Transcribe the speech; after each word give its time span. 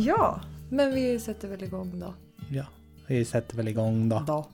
Ja, 0.00 0.40
men 0.70 0.94
vi 0.94 1.20
sätter 1.20 1.48
väl 1.48 1.62
igång 1.62 2.00
då. 2.00 2.14
Ja, 2.50 2.66
vi 3.06 3.24
sätter 3.24 3.56
väl 3.56 3.68
igång 3.68 4.08
då. 4.08 4.24
då. 4.26 4.48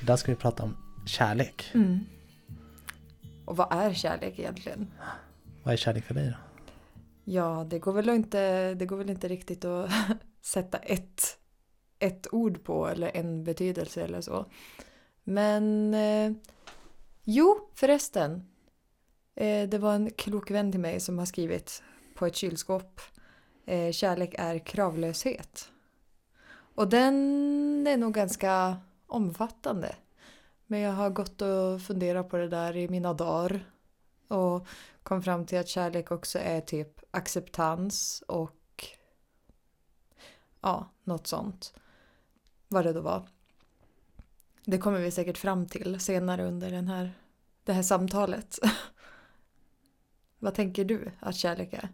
Idag 0.00 0.18
ska 0.18 0.32
vi 0.32 0.36
prata 0.36 0.62
om 0.62 0.76
kärlek. 1.06 1.70
Mm. 1.74 1.98
Och 3.44 3.56
vad 3.56 3.72
är 3.72 3.92
kärlek 3.92 4.38
egentligen? 4.38 4.90
Vad 5.62 5.72
är 5.72 5.76
kärlek 5.76 6.04
för 6.04 6.14
dig 6.14 6.26
då? 6.26 6.36
Ja, 7.24 7.66
det 7.70 7.78
går 7.78 7.92
väl 7.92 8.08
inte, 8.08 8.74
det 8.74 8.86
går 8.86 8.96
väl 8.96 9.10
inte 9.10 9.28
riktigt 9.28 9.64
att 9.64 9.90
sätta 10.42 10.78
ett, 10.78 11.38
ett 11.98 12.26
ord 12.32 12.64
på 12.64 12.88
eller 12.88 13.16
en 13.16 13.44
betydelse 13.44 14.02
eller 14.02 14.20
så. 14.20 14.46
Men 15.24 15.94
eh, 15.94 16.32
jo, 17.22 17.70
förresten. 17.74 18.46
Eh, 19.34 19.68
det 19.68 19.78
var 19.78 19.94
en 19.94 20.10
klok 20.10 20.50
vän 20.50 20.72
till 20.72 20.80
mig 20.80 21.00
som 21.00 21.18
har 21.18 21.26
skrivit 21.26 21.82
på 22.14 22.26
ett 22.26 22.36
kylskåp. 22.36 23.00
Eh, 23.64 23.92
kärlek 23.92 24.34
är 24.38 24.58
kravlöshet. 24.58 25.72
Och 26.74 26.88
den 26.88 27.86
är 27.86 27.96
nog 27.96 28.14
ganska 28.14 28.76
omfattande. 29.06 29.96
Men 30.66 30.80
jag 30.80 30.92
har 30.92 31.10
gått 31.10 31.42
och 31.42 31.82
funderat 31.82 32.30
på 32.30 32.36
det 32.36 32.48
där 32.48 32.76
i 32.76 32.88
mina 32.88 33.14
dagar. 33.14 33.64
Och 34.28 34.66
kom 35.02 35.22
fram 35.22 35.46
till 35.46 35.58
att 35.58 35.68
kärlek 35.68 36.10
också 36.10 36.38
är 36.38 36.60
typ 36.60 37.00
acceptans 37.10 38.22
och 38.28 38.86
ja, 40.60 40.90
något 41.04 41.26
sånt. 41.26 41.74
Vad 42.68 42.84
det 42.84 42.92
då 42.92 43.00
var. 43.00 43.28
Det 44.64 44.78
kommer 44.78 45.00
vi 45.00 45.10
säkert 45.10 45.38
fram 45.38 45.66
till 45.66 46.00
senare 46.00 46.44
under 46.44 46.70
den 46.70 46.88
här, 46.88 47.12
det 47.64 47.72
här 47.72 47.82
samtalet. 47.82 48.58
Vad 50.38 50.54
tänker 50.54 50.84
du 50.84 51.10
att 51.20 51.36
kärlek 51.36 51.72
är? 51.72 51.88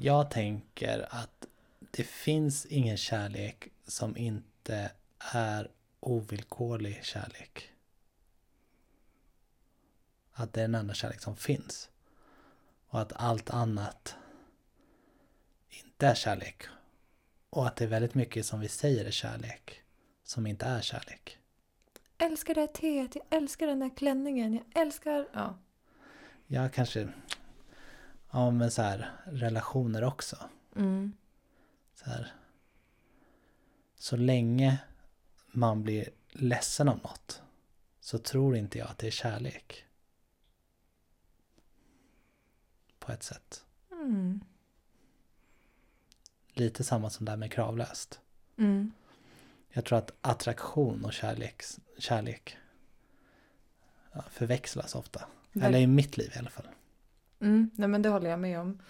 Jag 0.00 0.30
tänker 0.30 1.06
att 1.10 1.46
det 1.90 2.04
finns 2.04 2.66
ingen 2.66 2.96
kärlek 2.96 3.68
som 3.86 4.16
inte 4.16 4.92
är 5.32 5.70
ovillkorlig 6.00 7.04
kärlek. 7.04 7.70
Att 10.32 10.52
det 10.52 10.60
är 10.60 10.64
den 10.64 10.74
enda 10.74 10.94
kärlek 10.94 11.20
som 11.20 11.36
finns. 11.36 11.90
Och 12.86 13.00
att 13.00 13.12
allt 13.12 13.50
annat 13.50 14.16
inte 15.68 16.06
är 16.06 16.14
kärlek. 16.14 16.62
Och 17.50 17.66
att 17.66 17.76
det 17.76 17.84
är 17.84 17.88
väldigt 17.88 18.14
mycket 18.14 18.46
som 18.46 18.60
vi 18.60 18.68
säger 18.68 19.04
är 19.04 19.10
kärlek 19.10 19.82
som 20.24 20.46
inte 20.46 20.66
är 20.66 20.80
kärlek. 20.80 21.38
Älskar 22.18 22.54
det 22.54 22.60
här 22.60 22.66
teet, 22.66 23.14
jag 23.14 23.24
älskar 23.30 23.66
den 23.66 23.82
här 23.82 23.96
klänningen, 23.96 24.54
jag 24.54 24.82
älskar... 24.82 25.28
Ja. 25.32 25.58
Jag 26.46 26.72
kanske... 26.72 27.08
Ja 28.34 28.50
men 28.50 28.70
så 28.70 28.82
här 28.82 29.12
relationer 29.24 30.04
också. 30.04 30.36
Mm. 30.76 31.12
Så 31.94 32.04
här. 32.10 32.32
Så 33.94 34.16
länge 34.16 34.78
man 35.46 35.82
blir 35.82 36.08
ledsen 36.30 36.88
av 36.88 36.96
något 36.98 37.42
så 38.00 38.18
tror 38.18 38.56
inte 38.56 38.78
jag 38.78 38.88
att 38.88 38.98
det 38.98 39.06
är 39.06 39.10
kärlek. 39.10 39.84
På 42.98 43.12
ett 43.12 43.22
sätt. 43.22 43.64
Mm. 43.92 44.40
Lite 46.52 46.84
samma 46.84 47.10
som 47.10 47.24
det 47.24 47.32
här 47.32 47.36
med 47.36 47.52
kravlöst. 47.52 48.20
Mm. 48.56 48.92
Jag 49.68 49.84
tror 49.84 49.98
att 49.98 50.12
attraktion 50.20 51.04
och 51.04 51.12
kärlek, 51.12 51.62
kärlek 51.98 52.56
förväxlas 54.30 54.94
ofta. 54.94 55.26
Ver- 55.52 55.64
Eller 55.66 55.78
i 55.78 55.86
mitt 55.86 56.16
liv 56.16 56.32
i 56.36 56.38
alla 56.38 56.50
fall. 56.50 56.66
Mm. 57.42 57.70
Nej 57.74 57.88
men 57.88 58.02
det 58.02 58.08
håller 58.08 58.30
jag 58.30 58.40
med 58.40 58.60
om. 58.60 58.82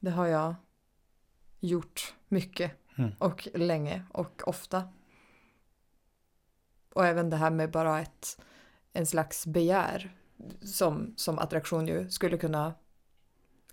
Det 0.00 0.10
har 0.10 0.26
jag 0.26 0.54
gjort 1.60 2.14
mycket 2.28 2.72
Mm. 2.98 3.12
och 3.18 3.48
länge 3.54 4.04
och 4.12 4.42
ofta. 4.48 4.88
Och 6.94 7.06
även 7.06 7.30
det 7.30 7.36
här 7.36 7.50
med 7.50 7.70
bara 7.70 8.00
ett 8.00 8.40
en 8.92 9.06
slags 9.06 9.46
begär 9.46 10.16
som, 10.60 11.14
som 11.16 11.38
attraktion 11.38 11.86
ju 11.86 12.10
skulle 12.10 12.38
kunna 12.38 12.74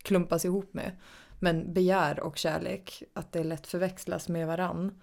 klumpas 0.01 0.45
ihop 0.45 0.73
med. 0.73 0.97
Men 1.39 1.73
begär 1.73 2.19
och 2.19 2.37
kärlek, 2.37 3.03
att 3.13 3.31
det 3.31 3.43
lätt 3.43 3.67
förväxlas 3.67 4.29
med 4.29 4.47
varann. 4.47 5.01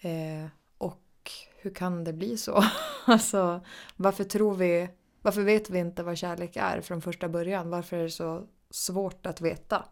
Eh, 0.00 0.50
och 0.78 1.30
hur 1.60 1.74
kan 1.74 2.04
det 2.04 2.12
bli 2.12 2.36
så? 2.36 2.64
alltså, 3.06 3.64
varför 3.96 4.24
tror 4.24 4.54
vi, 4.54 4.90
varför 5.28 5.42
vet 5.42 5.70
vi 5.70 5.78
inte 5.78 6.02
vad 6.02 6.18
kärlek 6.18 6.56
är 6.56 6.80
från 6.80 7.02
första 7.02 7.28
början? 7.28 7.70
Varför 7.70 7.96
är 7.96 8.02
det 8.02 8.10
så 8.10 8.48
svårt 8.70 9.26
att 9.26 9.40
veta? 9.40 9.88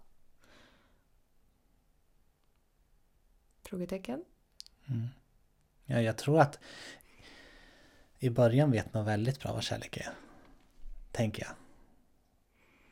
Frågetecken? 3.63 4.25
Mm. 4.87 5.09
Ja, 5.85 6.01
jag 6.01 6.17
tror 6.17 6.41
att 6.41 6.59
i 8.19 8.31
början 8.31 8.71
vet 8.71 8.95
man 8.95 9.05
väldigt 9.05 9.41
bra 9.41 9.53
vad 9.53 9.63
kärlek 9.63 9.97
är. 9.97 10.15
Tänker 11.13 11.43
jag. 11.43 11.55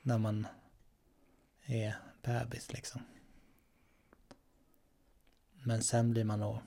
När 0.03 0.19
man 0.19 0.47
är 1.65 1.99
bebis 2.23 2.73
liksom. 2.73 3.03
Men 5.63 5.83
sen 5.83 6.11
blir 6.11 6.25
man 6.25 6.41
nog 6.41 6.59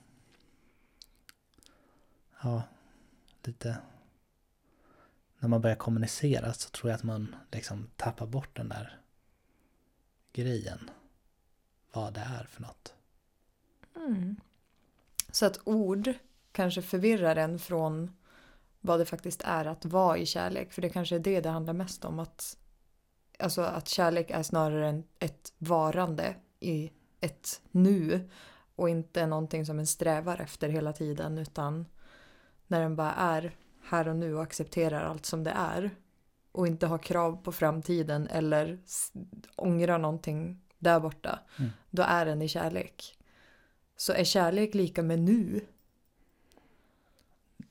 ja, 2.42 2.62
lite 3.42 3.78
när 5.38 5.48
man 5.48 5.60
börjar 5.60 5.76
kommunicera 5.76 6.52
så 6.52 6.70
tror 6.70 6.90
jag 6.90 6.96
att 6.96 7.04
man 7.04 7.36
liksom 7.52 7.90
tappar 7.96 8.26
bort 8.26 8.56
den 8.56 8.68
där 8.68 9.00
grejen. 10.32 10.90
Vad 11.92 12.14
det 12.14 12.20
är 12.20 12.44
för 12.44 12.62
något. 12.62 12.94
Mm. 13.96 14.36
Så 15.32 15.46
att 15.46 15.60
ord 15.64 16.12
kanske 16.52 16.82
förvirrar 16.82 17.36
en 17.36 17.58
från 17.58 18.16
vad 18.80 18.98
det 18.98 19.06
faktiskt 19.06 19.42
är 19.44 19.64
att 19.64 19.84
vara 19.84 20.18
i 20.18 20.26
kärlek. 20.26 20.72
För 20.72 20.82
det 20.82 20.90
kanske 20.90 21.14
är 21.14 21.20
det 21.20 21.40
det 21.40 21.48
handlar 21.48 21.72
mest 21.72 22.04
om. 22.04 22.18
Att, 22.18 22.56
alltså 23.38 23.62
att 23.62 23.88
kärlek 23.88 24.30
är 24.30 24.42
snarare 24.42 24.88
en, 24.88 25.04
ett 25.18 25.52
varande 25.58 26.36
i 26.60 26.92
ett 27.20 27.62
nu. 27.70 28.30
Och 28.76 28.88
inte 28.88 29.26
någonting 29.26 29.66
som 29.66 29.78
en 29.78 29.86
strävar 29.86 30.40
efter 30.40 30.68
hela 30.68 30.92
tiden. 30.92 31.38
Utan 31.38 31.86
när 32.66 32.80
den 32.80 32.96
bara 32.96 33.12
är 33.12 33.56
här 33.88 34.08
och 34.08 34.16
nu 34.16 34.34
och 34.34 34.42
accepterar 34.42 35.04
allt 35.04 35.26
som 35.26 35.44
det 35.44 35.50
är. 35.50 35.90
Och 36.52 36.66
inte 36.66 36.86
har 36.86 36.98
krav 36.98 37.42
på 37.42 37.52
framtiden 37.52 38.26
eller 38.26 38.78
ångrar 39.56 39.98
någonting 39.98 40.60
där 40.78 41.00
borta. 41.00 41.38
Mm. 41.58 41.70
Då 41.90 42.02
är 42.02 42.26
den 42.26 42.42
i 42.42 42.48
kärlek. 42.48 43.18
Så 43.96 44.12
är 44.12 44.24
kärlek 44.24 44.74
lika 44.74 45.02
med 45.02 45.18
nu? 45.18 45.60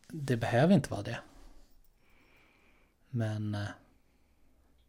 Det 0.07 0.37
behöver 0.37 0.73
inte 0.73 0.91
vara 0.91 1.01
det. 1.01 1.19
Men 3.09 3.55
eh, 3.55 3.67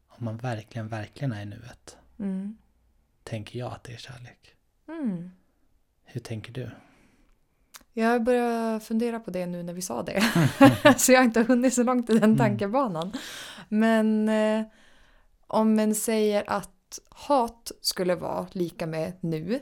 om 0.08 0.24
man 0.24 0.36
verkligen, 0.36 0.88
verkligen 0.88 1.32
är 1.32 1.42
i 1.42 1.46
nuet 1.46 1.96
Mm. 2.18 2.56
tänker 3.22 3.58
jag 3.58 3.72
att 3.72 3.84
det 3.84 3.92
är 3.92 3.96
kärlek. 3.96 4.54
Mm. 4.88 5.30
Hur 6.04 6.20
tänker 6.20 6.52
du? 6.52 6.70
Jag 7.92 8.24
börjar 8.24 8.78
fundera 8.80 9.20
på 9.20 9.30
det 9.30 9.46
nu 9.46 9.62
när 9.62 9.72
vi 9.72 9.82
sa 9.82 10.02
det. 10.02 10.22
så 10.98 11.12
jag 11.12 11.18
har 11.18 11.24
inte 11.24 11.42
hunnit 11.42 11.74
så 11.74 11.82
långt 11.82 12.10
i 12.10 12.12
den 12.12 12.22
Mm. 12.24 12.38
tankebanan. 12.38 13.12
Men 13.68 14.28
eh, 14.28 14.62
om 15.46 15.78
en 15.78 15.94
säger 15.94 16.44
att 16.46 16.98
hat 17.08 17.72
skulle 17.80 18.14
vara 18.14 18.46
lika 18.52 18.86
med 18.86 19.12
nu. 19.20 19.60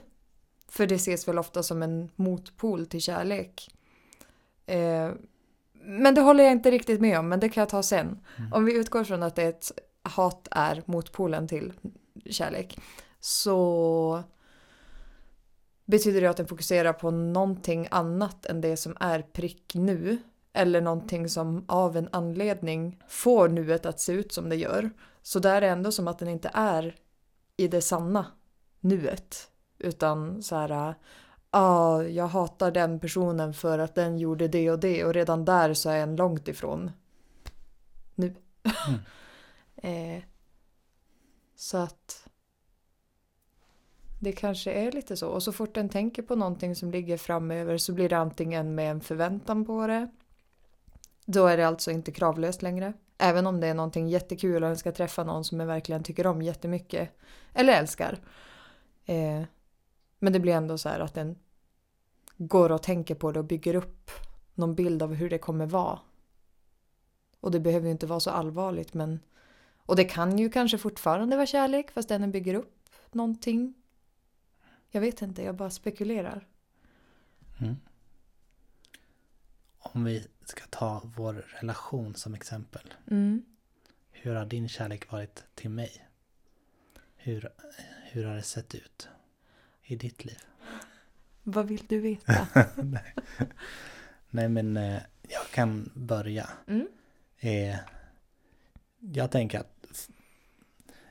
För 0.69 0.87
det 0.87 0.95
ses 0.95 1.29
väl 1.29 1.39
ofta 1.39 1.63
som 1.63 1.83
en 1.83 2.11
motpol 2.17 2.87
till 2.87 3.01
kärlek. 3.01 3.71
Eh, 4.67 5.11
men 5.73 6.15
det 6.15 6.21
håller 6.21 6.45
jag 6.45 6.53
inte 6.53 6.71
riktigt 6.71 7.01
med 7.01 7.19
om, 7.19 7.29
men 7.29 7.41
det 7.41 7.49
kan 7.49 7.61
jag 7.61 7.69
ta 7.69 7.83
sen. 7.83 8.19
Mm. 8.39 8.53
Om 8.53 8.65
vi 8.65 8.77
utgår 8.77 9.05
från 9.05 9.23
att 9.23 9.39
ett 9.39 9.73
hat 10.03 10.49
är 10.51 10.83
motpolen 10.87 11.49
till 11.49 11.73
kärlek. 12.31 12.79
Så 13.21 14.23
betyder 15.87 16.21
det 16.21 16.31
att 16.31 16.37
den 16.37 16.47
fokuserar 16.47 16.93
på 16.93 17.11
någonting 17.11 17.89
annat 17.91 18.47
än 18.47 18.61
det 18.61 18.77
som 18.77 18.97
är 19.01 19.23
prick 19.23 19.75
nu. 19.75 20.19
Eller 20.53 20.81
någonting 20.81 21.29
som 21.29 21.65
av 21.69 21.97
en 21.97 22.09
anledning 22.13 23.03
får 23.09 23.49
nuet 23.49 23.87
att 23.87 24.01
se 24.01 24.13
ut 24.13 24.33
som 24.33 24.49
det 24.49 24.57
gör. 24.57 24.91
Så 25.23 25.39
där 25.39 25.57
är 25.57 25.61
det 25.61 25.69
ändå 25.69 25.93
som 25.93 26.09
att 26.09 26.19
den 26.19 26.29
inte 26.29 26.51
är 26.55 26.97
i 27.57 27.69
det 27.69 27.81
sanna 27.81 28.27
nuet. 28.81 29.51
Utan 29.79 30.43
så 30.43 30.57
här, 30.57 30.95
ah, 31.51 32.03
jag 32.03 32.27
hatar 32.27 32.71
den 32.71 33.01
personen 33.01 33.55
för 33.55 33.79
att 33.79 33.95
den 33.95 34.19
gjorde 34.19 34.49
det 34.49 34.71
och 34.71 34.79
det 34.79 35.05
och 35.05 35.15
redan 35.15 35.45
där 35.45 35.75
så 35.75 35.91
är 35.91 35.99
en 35.99 36.17
långt 36.17 36.49
ifrån 36.49 36.91
nu. 38.15 38.35
eh, 39.77 40.23
så 41.57 41.77
att 41.77 42.26
det 44.27 44.33
kanske 44.33 44.73
är 44.73 44.93
lite 44.93 45.17
så. 45.17 45.29
Och 45.29 45.43
så 45.43 45.53
fort 45.53 45.75
den 45.75 45.89
tänker 45.89 46.23
på 46.23 46.37
någonting 46.37 46.77
som 46.77 46.91
ligger 46.91 47.17
framöver 47.17 47.79
så 47.79 47.93
blir 47.93 48.09
det 48.09 48.19
antingen 48.19 48.75
med 48.75 48.91
en 48.91 49.01
förväntan 49.01 49.65
på 49.65 49.87
det. 49.87 50.11
Då 51.25 51.47
är 51.47 51.57
det 51.57 51.67
alltså 51.67 51.91
inte 51.91 52.13
kravlöst 52.13 52.63
längre. 52.63 52.93
Även 53.19 53.47
om 53.47 53.61
det 53.61 53.67
är 53.67 53.75
någonting 53.75 54.09
jättekul 54.09 54.63
och 54.63 54.69
den 54.69 54.77
ska 54.77 54.93
träffa 54.93 55.25
någon 55.25 55.45
som 55.45 55.59
den 55.59 55.67
verkligen 55.67 56.03
tycker 56.03 56.27
om 56.27 56.43
jättemycket. 56.43 57.11
Eller 57.55 57.73
älskar. 57.73 58.19
Eh, 59.05 59.43
men 60.19 60.33
det 60.33 60.41
blir 60.41 60.53
ändå 60.53 60.79
så 60.79 60.89
här 60.89 61.01
att 61.01 61.15
den 61.15 61.39
går 62.37 62.73
och 62.73 62.83
tänker 62.83 63.15
på 63.15 63.33
det 63.33 63.39
och 63.39 63.45
bygger 63.47 63.75
upp 63.75 64.11
någon 64.55 64.75
bild 64.75 65.03
av 65.03 65.15
hur 65.15 65.31
det 65.31 65.39
kommer 65.39 65.67
vara. 65.67 65.99
Och 67.41 67.51
det 67.51 67.61
behöver 67.61 67.87
ju 67.87 67.93
inte 67.93 68.07
vara 68.07 68.21
så 68.21 68.31
allvarligt 68.31 68.95
men 68.95 69.21
och 69.79 69.97
det 69.97 70.05
kan 70.05 70.39
ju 70.39 70.51
kanske 70.51 70.79
fortfarande 70.79 71.37
vara 71.37 71.47
kärlek 71.47 71.91
fast 71.91 72.09
den 72.09 72.31
bygger 72.31 72.55
upp 72.55 72.91
någonting. 73.13 73.75
Jag 74.91 75.01
vet 75.01 75.23
inte, 75.23 75.43
jag 75.43 75.55
bara 75.55 75.71
spekulerar. 75.71 76.47
Mm. 77.59 77.77
Om 79.79 80.05
vi 80.05 80.27
ska 80.45 80.65
ta 80.71 81.03
vår 81.17 81.33
relation 81.61 82.15
som 82.15 82.35
exempel. 82.35 82.95
Mm. 83.11 83.43
Hur 84.11 84.35
har 84.35 84.47
din 84.47 84.69
kärlek 84.69 85.13
varit 85.13 85.45
till 85.55 85.71
mig? 85.71 86.09
Hur, 87.17 87.49
hur 88.05 88.25
har 88.25 88.35
det 88.35 88.43
sett 88.43 88.75
ut 88.75 89.09
i 89.83 89.97
ditt 89.97 90.25
liv? 90.25 90.39
Vad 91.43 91.67
vill 91.67 91.87
du 91.89 92.01
veta? 92.01 92.47
Nej. 92.77 93.15
Nej 94.31 94.49
men 94.49 94.77
eh, 94.77 95.03
jag 95.23 95.47
kan 95.51 95.91
börja. 95.95 96.49
Mm. 96.67 96.89
Eh, 97.39 97.77
jag 98.99 99.31
tänker 99.31 99.61
att 99.61 99.76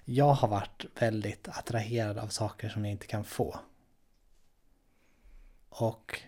jag 0.05 0.33
har 0.33 0.47
varit 0.47 0.85
väldigt 0.99 1.47
attraherad 1.47 2.17
av 2.17 2.27
saker 2.27 2.69
som 2.69 2.85
jag 2.85 2.91
inte 2.91 3.07
kan 3.07 3.23
få. 3.23 3.59
Och 5.69 6.21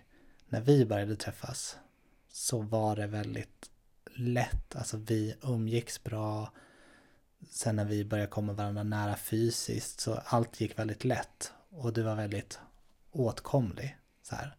när 0.48 0.62
vi 0.62 0.86
började 0.86 1.16
träffas 1.16 1.78
så 2.28 2.62
var 2.62 2.96
det 2.96 3.08
väldigt 3.08 3.72
lätt. 4.16 4.76
Alltså 4.76 4.98
vi 4.98 5.36
umgicks 5.42 6.04
bra. 6.04 6.52
Sen 7.50 7.76
när 7.76 7.86
vi 7.86 8.06
började 8.06 8.30
komma 8.30 8.54
varandra 8.54 8.84
nära 8.84 9.16
fysiskt 9.16 10.00
så 10.00 10.14
allt 10.26 10.62
gick 10.62 10.80
väldigt 10.80 11.06
lätt. 11.06 11.54
Och 11.70 11.94
du 11.94 12.02
var 12.02 12.16
väldigt 12.16 12.60
åtkomlig. 13.12 13.98
Så 14.22 14.36
här. 14.36 14.56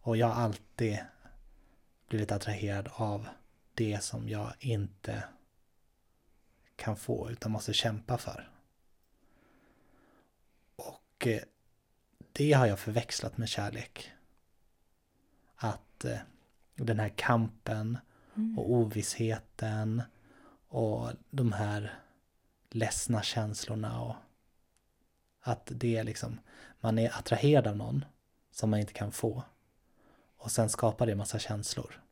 Och 0.00 0.16
jag 0.16 0.26
har 0.26 0.42
alltid 0.42 0.98
blivit 2.08 2.32
attraherad 2.32 2.88
av 2.92 3.28
det 3.74 4.02
som 4.02 4.28
jag 4.28 4.52
inte 4.58 5.24
kan 6.76 6.96
få 6.96 7.30
utan 7.30 7.52
måste 7.52 7.72
kämpa 7.72 8.18
för. 8.18 8.50
Och 10.76 11.26
eh, 11.26 11.42
det 12.32 12.52
har 12.52 12.66
jag 12.66 12.78
förväxlat 12.78 13.38
med 13.38 13.48
kärlek. 13.48 14.10
Att 15.56 16.04
eh, 16.04 16.18
den 16.74 17.00
här 17.00 17.08
kampen 17.08 17.98
och 18.56 18.72
ovissheten 18.72 20.02
och 20.68 21.12
de 21.30 21.52
här 21.52 21.98
ledsna 22.70 23.22
känslorna 23.22 24.00
och 24.00 24.14
att 25.40 25.68
det 25.74 25.96
är 25.96 26.04
liksom, 26.04 26.40
man 26.80 26.98
är 26.98 27.18
attraherad 27.18 27.66
av 27.66 27.76
någon 27.76 28.04
som 28.50 28.70
man 28.70 28.80
inte 28.80 28.92
kan 28.92 29.12
få 29.12 29.42
och 30.36 30.50
sen 30.50 30.68
skapar 30.68 31.06
det 31.06 31.14
massa 31.14 31.38
känslor 31.38 32.02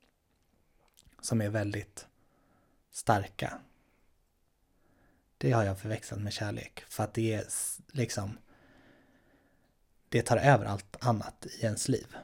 som 1.20 1.40
är 1.40 1.48
väldigt 1.48 2.06
starka. 2.90 3.58
Det 5.42 5.52
har 5.52 5.64
jag 5.64 5.78
förväxlat 5.78 6.20
med 6.20 6.32
kärlek 6.32 6.84
för 6.88 7.04
att 7.04 7.14
det 7.14 7.34
är 7.34 7.44
liksom 7.92 8.38
det 10.08 10.22
tar 10.22 10.36
över 10.36 10.64
allt 10.64 10.96
annat 11.00 11.46
i 11.46 11.64
ens 11.64 11.88
liv. 11.88 12.16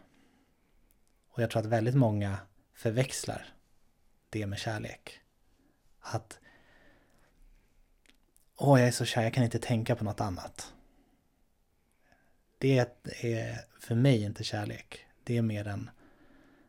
Och 1.28 1.42
jag 1.42 1.50
tror 1.50 1.62
att 1.62 1.68
väldigt 1.68 1.94
många 1.94 2.38
förväxlar 2.74 3.54
det 4.30 4.46
med 4.46 4.58
kärlek. 4.58 5.20
Att 6.00 6.38
Åh, 8.56 8.80
jag 8.80 8.88
är 8.88 8.92
så 8.92 9.04
kär, 9.04 9.22
jag 9.22 9.34
kan 9.34 9.44
inte 9.44 9.58
tänka 9.58 9.96
på 9.96 10.04
något 10.04 10.20
annat. 10.20 10.72
Det 12.58 12.78
är 13.20 13.64
för 13.80 13.94
mig 13.94 14.22
inte 14.22 14.44
kärlek. 14.44 15.06
Det 15.24 15.36
är 15.36 15.42
mer 15.42 15.66
en 15.66 15.90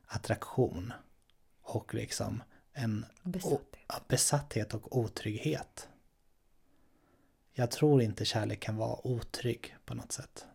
attraktion. 0.05 0.93
Och 1.61 1.93
liksom 1.93 2.43
en 2.73 3.05
Besatthet. 3.23 4.07
Besatthet 4.07 4.73
och 4.73 4.97
otrygghet. 4.97 5.89
Jag 7.59 7.71
tror 7.71 8.01
inte 8.01 8.25
kärlek 8.25 8.59
kan 8.59 8.77
vara 8.77 9.07
otrygg 9.07 9.75
på 9.85 9.93
något 9.93 10.11
sätt. 10.11 10.45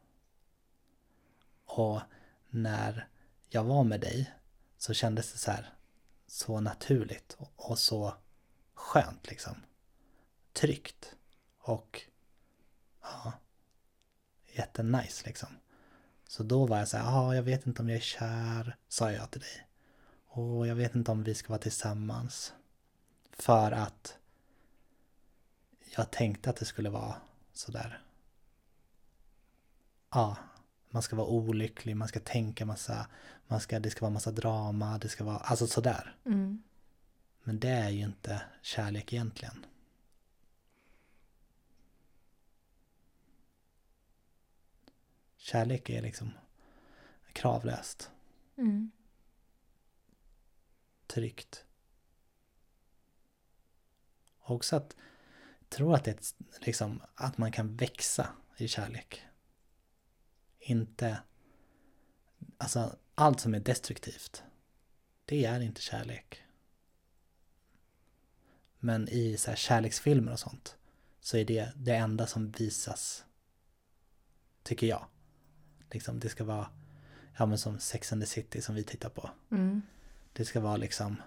Och 1.65 2.01
när 2.49 3.09
jag 3.49 3.65
var 3.65 3.85
med 3.85 4.01
dig 4.01 4.35
så 4.79 4.95
kändes 4.95 5.33
det 5.33 5.39
så 5.39 5.51
här 5.51 5.75
så 6.27 6.61
naturligt 6.61 7.37
och- 7.57 7.79
så 7.79 8.15
skönt 8.75 9.27
liksom. 9.31 9.57
Tryggt 10.53 11.15
och 11.59 12.01
ja, 13.03 13.33
jättenice 14.53 15.27
liksom. 15.27 15.49
Så 16.29 16.43
då 16.43 16.67
var 16.67 16.79
jag 16.79 16.89
så 16.89 16.97
här, 16.97 17.05
ja, 17.05 17.35
jag 17.35 17.43
vet 17.43 17.67
inte 17.67 17.83
om 17.83 17.89
jag 17.89 17.97
är 17.97 18.03
kär, 18.03 18.77
sa 18.89 19.13
jag 19.13 19.31
till 19.31 19.41
dig. 19.41 19.69
Och 20.27 20.67
jag 20.67 20.75
vet 20.75 20.95
inte 20.95 21.11
om 21.11 21.23
vi 21.23 21.35
ska 21.35 21.49
vara 21.49 21.63
tillsammans. 21.63 22.53
För 23.33 23.73
att 23.73 24.19
jag 26.01 26.11
tänkte 26.11 26.51
att 26.51 26.57
det 26.57 26.65
skulle 26.65 26.91
vara 26.91 27.15
sådär. 27.53 28.03
Ja, 30.11 30.37
man 30.91 31.03
ska 31.03 31.17
vara 31.17 31.27
olycklig, 31.27 31.97
man 31.97 32.09
ska 32.09 32.21
tänka 32.21 32.67
massa, 32.67 33.07
man 33.47 33.61
ska, 33.61 33.81
det 33.81 33.91
ska 33.91 34.01
vara 34.01 34.13
massa 34.13 34.31
drama, 34.31 34.99
det 34.99 35.09
ska 35.09 35.25
vara, 35.25 35.37
alltså 35.37 35.67
sådär. 35.67 36.17
Mm. 36.27 36.63
Men 37.43 37.61
det 37.61 37.69
är 37.69 37.91
ju 37.91 38.05
inte 38.05 38.43
kärlek 38.63 39.13
egentligen. 39.13 39.67
Kärlek 45.37 45.91
är 45.91 46.03
liksom 46.03 46.31
kravlöst, 47.33 48.11
Mm. 48.57 48.91
tryggt. 51.07 51.65
Också 54.41 54.77
att 54.77 54.97
tror 55.75 55.95
att 55.95 56.05
det 56.05 56.11
är 56.11 56.15
ett, 56.15 56.35
liksom 56.61 57.03
att 57.15 57.39
man 57.39 57.53
kan 57.53 57.77
växa 57.77 58.29
i 58.57 58.69
kärlek. 58.69 59.23
Inte 60.59 61.19
alltså 62.59 62.97
allt 63.15 63.41
som 63.41 63.55
är 63.55 63.61
destruktivt. 63.61 64.43
Det 65.25 65.45
är 65.45 65.61
inte 65.61 65.83
kärlek. 65.83 66.43
Men 68.79 69.09
i 69.09 69.37
så 69.37 69.51
här 69.51 69.57
kärleksfilmer 69.57 70.33
och 70.33 70.41
sånt 70.41 70.77
så 71.21 71.37
är 71.37 71.45
det 71.45 71.73
det 71.77 71.95
enda 71.95 72.27
som 72.27 72.51
visas. 72.51 73.25
Tycker 74.63 74.87
jag. 74.87 75.07
Liksom 75.91 76.21
det 76.21 76.29
ska 76.29 76.45
vara 76.45 76.71
ja 77.39 77.47
men 77.47 77.59
som 77.59 77.79
Sex 77.79 78.13
and 78.13 78.23
the 78.23 78.27
City 78.27 78.63
som 78.63 78.75
vi 78.75 78.85
tittar 78.85 79.09
på. 79.09 79.31
Mm. 79.51 79.83
Det 80.33 80.45
ska 80.45 80.61
vara 80.61 80.77
liksom 80.77 81.23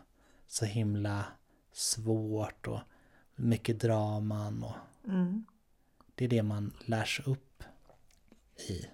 så 0.47 0.65
himla 0.65 1.25
svårt 1.71 2.67
och 2.67 2.79
mycket 3.37 3.79
draman 3.79 4.63
och 4.63 4.75
Mm. 5.07 5.45
det 6.15 6.25
är 6.25 6.29
det 6.29 6.43
man 6.43 6.73
lärs 6.85 7.21
upp 7.25 7.63
i. 8.69 8.85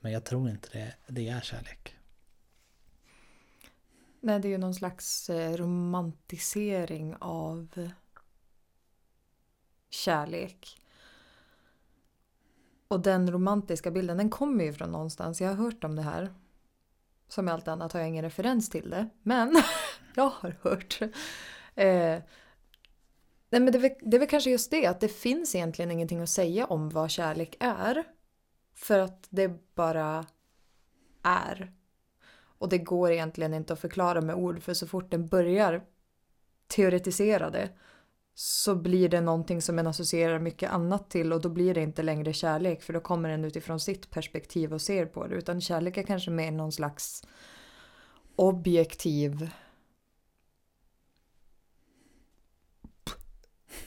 Men 0.00 0.12
jag 0.12 0.24
tror 0.24 0.50
inte 0.50 0.68
det, 0.72 0.94
det 1.06 1.28
är 1.28 1.40
kärlek. 1.40 1.96
Nej, 4.20 4.40
det 4.40 4.48
är 4.48 4.50
ju 4.50 4.58
någon 4.58 4.74
slags 4.74 5.30
eh, 5.30 5.56
romantisering 5.56 7.16
av 7.20 7.90
kärlek. 9.90 10.80
Och 12.88 13.00
den 13.00 13.30
romantiska 13.30 13.90
bilden, 13.90 14.16
den 14.16 14.30
kommer 14.30 14.64
ju 14.64 14.72
från 14.72 14.92
någonstans. 14.92 15.40
Jag 15.40 15.48
har 15.48 15.54
hört 15.56 15.84
om 15.84 15.96
det 15.96 16.02
här. 16.02 16.34
Som 17.28 17.44
med 17.44 17.54
allt 17.54 17.68
annat 17.68 17.92
har 17.92 18.00
jag 18.00 18.08
ingen 18.08 18.24
referens 18.24 18.68
till 18.70 18.90
det. 18.90 19.08
Men 19.22 19.62
jag 20.14 20.28
har 20.28 20.56
hört. 20.62 21.00
Eh, 21.74 22.22
nej 23.52 23.60
men 23.60 23.72
det, 23.72 23.78
är 23.78 23.80
väl, 23.80 23.90
det 24.00 24.16
är 24.16 24.18
väl 24.18 24.28
kanske 24.28 24.50
just 24.50 24.70
det, 24.70 24.86
att 24.86 25.00
det 25.00 25.08
finns 25.08 25.54
egentligen 25.54 25.90
ingenting 25.90 26.20
att 26.20 26.28
säga 26.28 26.66
om 26.66 26.88
vad 26.88 27.10
kärlek 27.10 27.56
är. 27.60 28.04
För 28.74 28.98
att 28.98 29.26
det 29.30 29.74
bara 29.74 30.26
är. 31.22 31.72
Och 32.58 32.68
det 32.68 32.78
går 32.78 33.10
egentligen 33.10 33.54
inte 33.54 33.72
att 33.72 33.80
förklara 33.80 34.20
med 34.20 34.34
ord 34.34 34.62
för 34.62 34.74
så 34.74 34.86
fort 34.86 35.10
den 35.10 35.28
börjar 35.28 35.84
teoretisera 36.66 37.50
det 37.50 37.70
så 38.34 38.74
blir 38.74 39.08
det 39.08 39.20
någonting 39.20 39.62
som 39.62 39.78
en 39.78 39.86
associerar 39.86 40.38
mycket 40.38 40.70
annat 40.70 41.10
till 41.10 41.32
och 41.32 41.40
då 41.40 41.48
blir 41.48 41.74
det 41.74 41.82
inte 41.82 42.02
längre 42.02 42.32
kärlek 42.32 42.82
för 42.82 42.92
då 42.92 43.00
kommer 43.00 43.28
den 43.28 43.44
utifrån 43.44 43.80
sitt 43.80 44.10
perspektiv 44.10 44.74
och 44.74 44.82
ser 44.82 45.06
på 45.06 45.26
det 45.26 45.34
utan 45.34 45.60
kärlek 45.60 45.96
är 45.96 46.02
kanske 46.02 46.30
mer 46.30 46.50
någon 46.50 46.72
slags 46.72 47.22
objektiv 48.36 49.50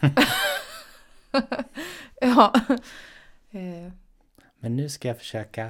ja. 2.22 2.54
Eh, 3.51 3.92
Men 4.60 4.75
nu 4.75 4.89
ska 4.89 5.08
jag 5.08 5.18
försöka 5.18 5.65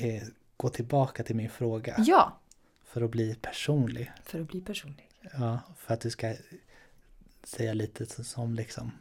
eh, 0.00 0.22
gå 0.56 0.68
tillbaka 0.68 1.22
till 1.22 1.36
min 1.36 1.50
fråga 1.50 1.94
ja, 1.98 2.38
för 2.84 3.02
att 3.02 3.10
bli 3.10 3.34
personlig. 3.34 4.12
för 4.24 4.40
att 4.40 4.48
bli 4.48 4.60
personlig. 4.60 5.08
Ja, 5.32 5.58
för 5.78 5.94
att 5.94 6.00
du 6.00 6.10
ska 6.10 6.34
säga 7.44 7.72
lite 7.74 8.24
som 8.24 8.54
liksom 8.54 8.92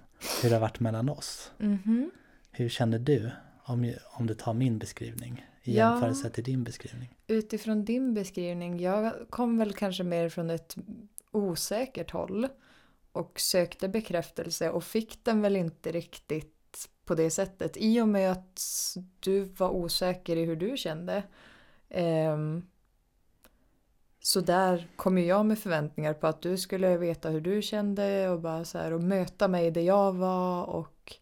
hur 0.44 0.50
det 0.50 0.56
har 0.56 0.62
varit 0.62 0.80
mellan 0.80 1.10
oss. 1.10 1.52
Mhm. 1.58 2.12
Hur 2.52 2.70
känner 2.70 3.00
du 3.00 3.32
om, 3.64 3.94
om 4.06 4.28
du 4.28 4.34
tar 4.34 4.54
min 4.54 4.80
beskrivning 4.80 5.46
i 5.64 5.78
Ja. 5.78 5.92
jämförelse 5.92 6.30
till 6.30 6.44
din 6.44 6.64
beskrivning? 6.64 7.10
Utifrån 7.28 7.86
din 7.86 8.14
beskrivning, 8.14 8.80
jag 8.80 9.14
kom 9.30 9.58
väl 9.58 9.74
kanske 9.74 10.04
mer 10.04 10.30
från 10.30 10.50
ett 10.50 10.76
osäkert 11.32 12.12
håll 12.12 12.48
och 13.12 13.40
sökte 13.40 13.90
bekräftelse 13.90 14.70
och 14.70 14.84
fick 14.84 15.26
den 15.26 15.42
väl 15.42 15.56
inte 15.56 15.92
riktigt 15.92 16.90
på 17.06 17.16
det 17.16 17.30
sättet 17.30 17.78
i 17.78 18.02
och 18.02 18.08
med 18.08 18.32
att 18.32 18.62
du 19.20 19.44
var 19.44 19.70
osäker 19.70 20.36
i 20.36 20.46
hur 20.46 20.56
du 20.56 20.78
kände. 20.78 21.24
Um, 21.90 22.68
så 24.20 24.42
där 24.42 24.88
kom 24.96 25.18
ju 25.18 25.26
jag 25.26 25.46
med 25.46 25.60
förväntningar 25.60 26.14
på 26.14 26.28
att 26.28 26.42
du 26.42 26.58
skulle 26.58 26.98
veta 26.98 27.30
hur 27.30 27.42
du 27.42 27.62
kände 27.62 28.30
och 28.30 28.42
bara 28.42 28.66
så 28.66 28.78
här 28.78 28.94
och 28.94 29.02
möta 29.02 29.48
mig 29.48 29.72
där 29.72 29.82
jag 29.82 30.14
var 30.14 30.64
och 30.64 31.16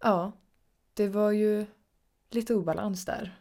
ja, 0.00 0.32
det 0.94 1.08
var 1.08 1.30
ju 1.30 1.66
lite 2.30 2.54
obalans 2.54 3.04
där. 3.04 3.38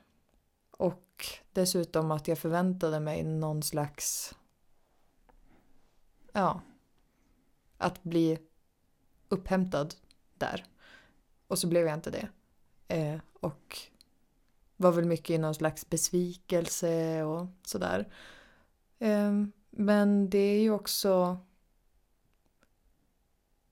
Och 0.72 1.26
dessutom 1.52 2.12
att 2.12 2.28
jag 2.28 2.38
förväntade 2.38 3.00
mig 3.00 3.24
någon 3.24 3.64
slags... 3.64 4.36
Ja. 6.32 6.62
Att 7.84 8.04
bli 8.04 8.40
upphämtad 9.30 9.96
där. 10.34 10.66
Och 11.48 11.60
så 11.60 11.68
blev 11.68 11.86
jag 11.86 11.94
inte 11.94 12.12
det. 12.12 12.30
Eh, 12.88 13.20
och 13.34 13.78
var 14.78 14.92
väl 14.92 15.06
mycket 15.06 15.30
i 15.30 15.38
någon 15.38 15.56
slags 15.56 15.90
besvikelse 15.90 17.24
och 17.24 17.48
sådär. 17.66 18.08
Eh, 19.00 19.32
men 19.70 20.30
det 20.30 20.38
är 20.38 20.62
ju 20.62 20.72
också... 20.72 21.38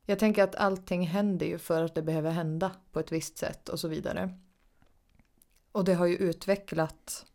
Jag 0.05 0.19
tänker 0.19 0.43
att 0.43 0.55
allting 0.55 1.07
händer 1.07 1.45
ju 1.45 1.57
för 1.57 1.83
att 1.83 1.95
det 1.95 2.01
behöver 2.01 2.31
hända 2.31 2.71
på 2.91 2.99
ett 2.99 3.11
visst 3.11 3.37
sätt 3.37 3.69
och 3.69 3.79
så 3.79 3.87
vidare. 3.87 4.39
Och 5.71 5.83
det 5.83 5.93
har 5.93 6.05
ju 6.05 6.15
utvecklat... 6.15 7.25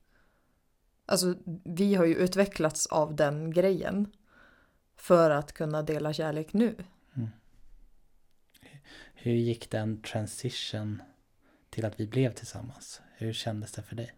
Alltså 1.06 1.34
vi 1.64 1.94
har 1.94 2.04
ju 2.04 2.14
utvecklats 2.14 2.86
av 2.86 3.16
den 3.16 3.50
grejen. 3.50 4.12
För 5.06 5.30
att 5.30 5.52
kunna 5.52 5.82
dela 5.82 6.12
kärlek 6.12 6.52
nu. 6.52 6.76
Hur 9.14 9.32
gick 9.32 9.70
den 9.70 10.02
transition 10.02 11.02
till 11.70 11.84
att 11.84 12.00
vi 12.00 12.06
blev 12.06 12.32
tillsammans? 12.32 13.00
Hur 13.16 13.32
kändes 13.32 13.72
det 13.72 13.82
för 13.82 13.96
dig? 13.96 14.12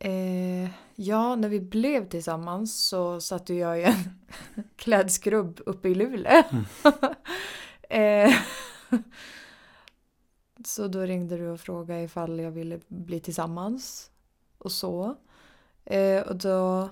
Eh, 0.00 0.70
ja, 0.94 1.36
när 1.36 1.48
vi 1.48 1.60
blev 1.60 2.08
tillsammans 2.08 2.88
så 2.88 3.20
satt 3.20 3.48
jag 3.48 3.80
i 3.80 3.82
en 3.82 3.94
klädskrubb 4.76 5.60
uppe 5.66 5.88
i 5.88 5.94
Luleå. 5.94 6.42
eh, 7.88 8.34
så 10.64 10.88
då 10.88 11.00
ringde 11.00 11.36
du 11.36 11.48
och 11.48 11.60
frågade 11.60 12.02
ifall 12.02 12.40
jag 12.40 12.50
ville 12.50 12.80
bli 12.88 13.20
tillsammans. 13.20 14.10
Och 14.58 14.72
så. 14.72 15.16
Eh, 15.84 16.22
och 16.22 16.36
då, 16.36 16.88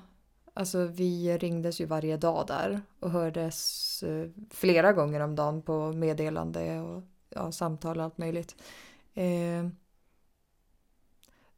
alltså 0.57 0.85
vi 0.85 1.39
ringdes 1.39 1.81
ju 1.81 1.85
varje 1.85 2.17
dag 2.17 2.47
där 2.47 2.83
och 3.01 3.11
hördes 3.11 4.03
eh, 4.03 4.29
flera 4.51 4.93
gånger 4.93 5.21
om 5.21 5.35
dagen 5.35 5.63
på 5.63 5.93
meddelande 5.93 6.81
och 6.81 7.03
ja, 7.31 7.53
samtal 7.53 7.99
och 7.99 8.05
allt 8.05 8.19
möjligt. 8.19 8.57
Eh, 9.15 9.69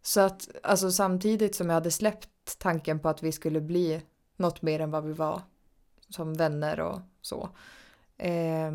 så 0.03 0.21
att 0.21 0.49
alltså 0.63 0.91
samtidigt 0.91 1.55
som 1.55 1.67
jag 1.67 1.75
hade 1.75 1.91
släppt 1.91 2.59
tanken 2.59 3.01
på 3.01 3.09
att 3.09 3.23
vi 3.23 3.33
skulle 3.33 3.61
bli 3.61 4.03
något 4.37 4.63
mer 4.63 4.81
än 4.81 4.91
vad 4.91 5.05
vi 5.05 5.13
var 5.13 5.43
som 6.09 6.35
vänner 6.35 6.81
och 6.81 7.01
så. 7.21 7.49
Eh, 8.17 8.73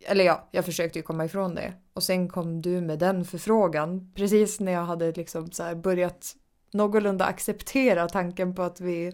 eller 0.00 0.24
ja, 0.24 0.48
jag 0.50 0.64
försökte 0.64 0.98
ju 0.98 1.02
komma 1.02 1.24
ifrån 1.24 1.54
det. 1.54 1.74
Och 1.92 2.02
sen 2.02 2.28
kom 2.28 2.62
du 2.62 2.80
med 2.80 2.98
den 2.98 3.24
förfrågan 3.24 4.12
precis 4.14 4.60
när 4.60 4.72
jag 4.72 4.84
hade 4.84 5.12
liksom 5.12 5.50
så 5.50 5.62
här 5.62 5.74
börjat 5.74 6.36
någorlunda 6.70 7.24
acceptera 7.24 8.08
tanken 8.08 8.54
på 8.54 8.62
att 8.62 8.80
vi 8.80 9.12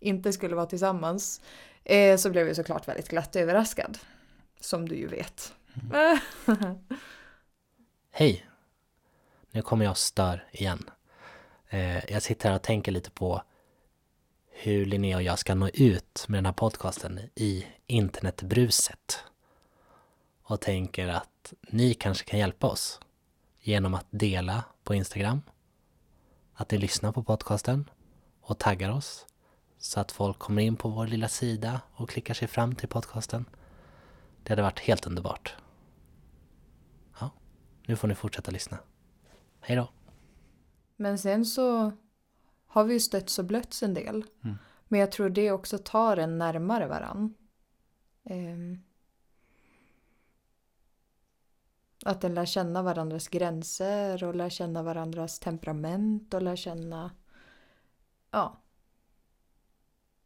inte 0.00 0.32
skulle 0.32 0.56
vara 0.56 0.66
tillsammans. 0.66 1.40
Eh, 1.84 2.16
så 2.16 2.30
blev 2.30 2.46
jag 2.46 2.56
såklart 2.56 2.88
väldigt 2.88 3.08
glatt 3.08 3.36
överraskad. 3.36 3.98
Som 4.60 4.88
du 4.88 4.96
ju 4.96 5.06
vet. 5.06 5.52
Hej! 8.10 8.46
Nu 9.50 9.62
kommer 9.62 9.84
jag 9.84 9.90
och 9.90 9.98
stör 9.98 10.44
igen. 10.52 10.90
Eh, 11.68 12.12
jag 12.12 12.22
sitter 12.22 12.48
här 12.48 12.56
och 12.56 12.62
tänker 12.62 12.92
lite 12.92 13.10
på 13.10 13.42
hur 14.50 14.86
Linnea 14.86 15.16
och 15.16 15.22
jag 15.22 15.38
ska 15.38 15.54
nå 15.54 15.68
ut 15.68 16.24
med 16.28 16.38
den 16.38 16.46
här 16.46 16.52
podcasten 16.52 17.20
i 17.34 17.66
internetbruset. 17.86 19.24
Och 20.42 20.60
tänker 20.60 21.08
att 21.08 21.52
ni 21.60 21.94
kanske 21.94 22.24
kan 22.24 22.38
hjälpa 22.38 22.66
oss 22.66 23.00
genom 23.60 23.94
att 23.94 24.06
dela 24.10 24.64
på 24.84 24.94
Instagram, 24.94 25.42
att 26.56 26.70
ni 26.70 26.78
lyssnar 26.78 27.12
på 27.12 27.22
podcasten 27.22 27.90
och 28.40 28.58
taggar 28.58 28.90
oss 28.90 29.26
så 29.78 30.00
att 30.00 30.12
folk 30.12 30.38
kommer 30.38 30.62
in 30.62 30.76
på 30.76 30.88
vår 30.88 31.06
lilla 31.06 31.28
sida 31.28 31.80
och 31.92 32.10
klickar 32.10 32.34
sig 32.34 32.48
fram 32.48 32.74
till 32.74 32.88
podcasten. 32.88 33.44
Det 34.42 34.52
hade 34.52 34.62
varit 34.62 34.80
helt 34.80 35.06
underbart. 35.06 35.54
Ja, 37.20 37.30
nu 37.86 37.96
får 37.96 38.08
ni 38.08 38.14
fortsätta 38.14 38.50
lyssna. 38.50 38.78
Hej 39.60 39.76
då! 39.76 39.88
Men 40.96 41.18
sen 41.18 41.44
så 41.44 41.92
har 42.66 42.84
vi 42.84 42.94
ju 42.94 43.00
stötts 43.00 43.38
och 43.38 43.44
blötts 43.44 43.82
en 43.82 43.94
del. 43.94 44.24
Mm. 44.44 44.56
Men 44.88 45.00
jag 45.00 45.12
tror 45.12 45.30
det 45.30 45.52
också 45.52 45.78
tar 45.78 46.16
en 46.16 46.38
närmare 46.38 46.86
varann. 46.86 47.34
Ehm. 48.24 48.82
Att 52.06 52.20
den 52.20 52.34
lär 52.34 52.44
känna 52.44 52.82
varandras 52.82 53.28
gränser 53.28 54.24
och 54.24 54.34
lär 54.34 54.48
känna 54.48 54.82
varandras 54.82 55.38
temperament 55.38 56.34
och 56.34 56.42
lär 56.42 56.56
känna... 56.56 57.10
Ja. 58.30 58.62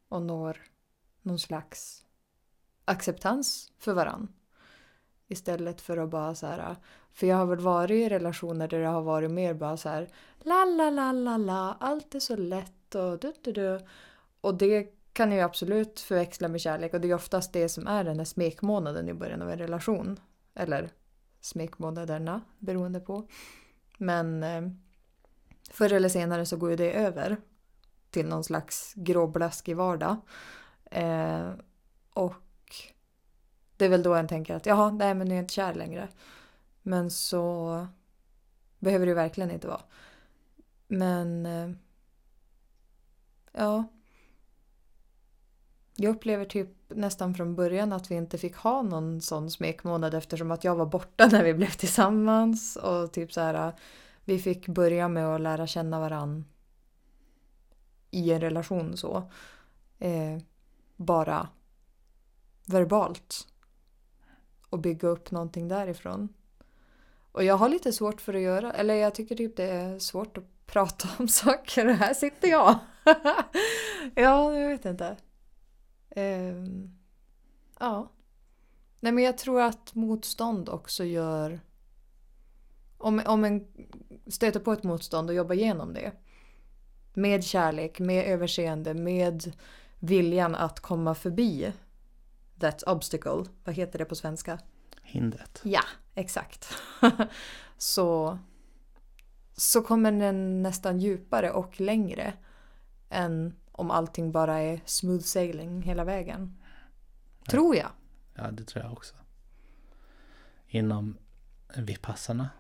Och 0.08 0.22
når 0.22 0.62
någon 1.22 1.38
slags 1.38 2.04
acceptans 2.84 3.72
för 3.78 3.92
varann. 3.92 4.28
Istället 5.28 5.80
för 5.80 5.96
att 5.96 6.10
bara 6.10 6.34
så 6.34 6.46
här... 6.46 6.76
För 7.12 7.26
jag 7.26 7.36
har 7.36 7.46
väl 7.46 7.58
varit 7.58 7.90
i 7.90 8.08
relationer 8.08 8.68
där 8.68 8.80
det 8.80 8.86
har 8.86 9.02
varit 9.02 9.30
mer 9.30 9.54
bara 9.54 9.76
så 9.76 9.88
här... 9.88 10.08
La, 10.38 10.64
la, 10.64 10.90
la, 10.90 11.12
la, 11.12 11.36
la. 11.36 11.76
Allt 11.80 12.14
är 12.14 12.20
så 12.20 12.36
lätt 12.36 12.94
och 12.94 13.18
du, 13.18 13.32
du, 13.42 13.52
du. 13.52 13.80
Och 14.40 14.54
det 14.54 14.84
kan 15.12 15.30
jag 15.30 15.38
ju 15.38 15.44
absolut 15.44 16.00
förväxla 16.00 16.48
med 16.48 16.60
kärlek. 16.60 16.94
Och 16.94 17.00
det 17.00 17.10
är 17.10 17.14
oftast 17.14 17.52
det 17.52 17.68
som 17.68 17.86
är 17.86 18.04
den 18.04 18.18
här 18.18 18.24
smekmånaden 18.24 19.08
i 19.08 19.14
början 19.14 19.42
av 19.42 19.50
en 19.50 19.58
relation. 19.58 20.20
Eller 20.54 20.90
smekmånaderna, 21.40 22.40
beroende 22.58 23.00
på. 23.00 23.28
Men 23.98 24.42
eh, 24.42 24.62
förr 25.70 25.92
eller 25.92 26.08
senare 26.08 26.46
så 26.46 26.56
går 26.56 26.70
ju 26.70 26.76
det 26.76 26.92
över 26.92 27.36
till 28.10 28.26
någon 28.26 28.44
slags 28.44 28.94
gråblaskig 28.96 29.76
vardag. 29.76 30.16
Eh, 30.84 31.50
och 32.14 32.34
det 33.76 33.84
är 33.84 33.88
väl 33.88 34.02
då 34.02 34.14
en 34.14 34.28
tänker 34.28 34.54
att 34.54 34.66
jaha, 34.66 34.90
nej 34.90 35.14
men 35.14 35.28
nu 35.28 35.34
är 35.34 35.36
jag 35.36 35.42
inte 35.42 35.54
kär 35.54 35.74
längre. 35.74 36.08
Men 36.82 37.10
så 37.10 37.86
behöver 38.78 39.06
det 39.06 39.14
verkligen 39.14 39.50
inte 39.50 39.68
vara. 39.68 39.82
Men 40.88 41.46
eh, 41.46 41.70
ja. 43.52 43.84
Jag 46.02 46.14
upplever 46.14 46.44
typ 46.44 46.68
nästan 46.88 47.34
från 47.34 47.54
början 47.54 47.92
att 47.92 48.10
vi 48.10 48.14
inte 48.14 48.38
fick 48.38 48.56
ha 48.56 48.82
någon 48.82 49.20
sån 49.20 49.50
smekmånad 49.50 50.14
eftersom 50.14 50.50
att 50.50 50.64
jag 50.64 50.76
var 50.76 50.86
borta 50.86 51.26
när 51.32 51.44
vi 51.44 51.54
blev 51.54 51.70
tillsammans 51.70 52.76
och 52.76 53.12
typ 53.12 53.32
så 53.32 53.40
här 53.40 53.54
äh, 53.54 53.74
vi 54.24 54.38
fick 54.38 54.68
börja 54.68 55.08
med 55.08 55.26
att 55.26 55.40
lära 55.40 55.66
känna 55.66 56.00
varann 56.00 56.44
i 58.10 58.32
en 58.32 58.40
relation 58.40 58.96
så. 58.96 59.30
Eh, 59.98 60.38
bara 60.96 61.48
verbalt. 62.66 63.48
Och 64.70 64.78
bygga 64.78 65.08
upp 65.08 65.30
någonting 65.30 65.68
därifrån. 65.68 66.28
Och 67.32 67.44
jag 67.44 67.56
har 67.56 67.68
lite 67.68 67.92
svårt 67.92 68.20
för 68.20 68.34
att 68.34 68.40
göra, 68.40 68.72
eller 68.72 68.94
jag 68.94 69.14
tycker 69.14 69.36
typ 69.36 69.56
det 69.56 69.70
är 69.70 69.98
svårt 69.98 70.38
att 70.38 70.44
prata 70.66 71.08
om 71.18 71.28
saker 71.28 71.86
och 71.86 71.94
här 71.94 72.14
sitter 72.14 72.48
jag. 72.48 72.78
ja, 74.14 74.54
jag 74.54 74.68
vet 74.68 74.84
inte. 74.84 75.16
Ehm, 76.10 76.98
ja. 77.78 78.12
Nej 79.00 79.12
men 79.12 79.24
jag 79.24 79.38
tror 79.38 79.62
att 79.62 79.94
motstånd 79.94 80.68
också 80.68 81.04
gör... 81.04 81.60
Om, 82.98 83.22
om 83.26 83.44
en 83.44 83.66
stöter 84.26 84.60
på 84.60 84.72
ett 84.72 84.82
motstånd 84.82 85.30
och 85.30 85.36
jobbar 85.36 85.54
igenom 85.54 85.94
det. 85.94 86.12
Med 87.14 87.44
kärlek, 87.44 88.00
med 88.00 88.26
överseende, 88.26 88.94
med 88.94 89.52
viljan 89.98 90.54
att 90.54 90.80
komma 90.80 91.14
förbi 91.14 91.72
that 92.60 92.82
obstacle. 92.82 93.44
Vad 93.64 93.74
heter 93.74 93.98
det 93.98 94.04
på 94.04 94.14
svenska? 94.14 94.58
Hindret. 95.02 95.60
Ja, 95.64 95.82
exakt. 96.14 96.74
så, 97.78 98.38
så 99.56 99.82
kommer 99.82 100.12
den 100.12 100.62
nästan 100.62 101.00
djupare 101.00 101.50
och 101.50 101.80
längre 101.80 102.32
än 103.10 103.54
om 103.80 103.90
allting 103.90 104.32
bara 104.32 104.58
är 104.58 104.80
smooth 104.84 105.22
sailing 105.22 105.82
hela 105.82 106.04
vägen. 106.04 106.56
Tror 107.48 107.76
jag. 107.76 107.90
Ja, 108.34 108.50
det 108.50 108.64
tror 108.64 108.84
jag 108.84 108.92
också. 108.92 109.14
Inom 110.66 111.16
Vipassana 111.76 112.50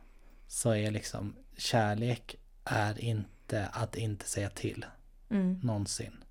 så 0.46 0.70
är 0.74 0.90
liksom 0.90 1.36
kärlek 1.56 2.36
är 2.64 3.00
inte 3.00 3.66
att 3.66 3.96
inte 3.96 4.28
säga 4.28 4.50
till 4.50 4.86
Mm. 5.30 5.60
någonsin. 5.62 6.24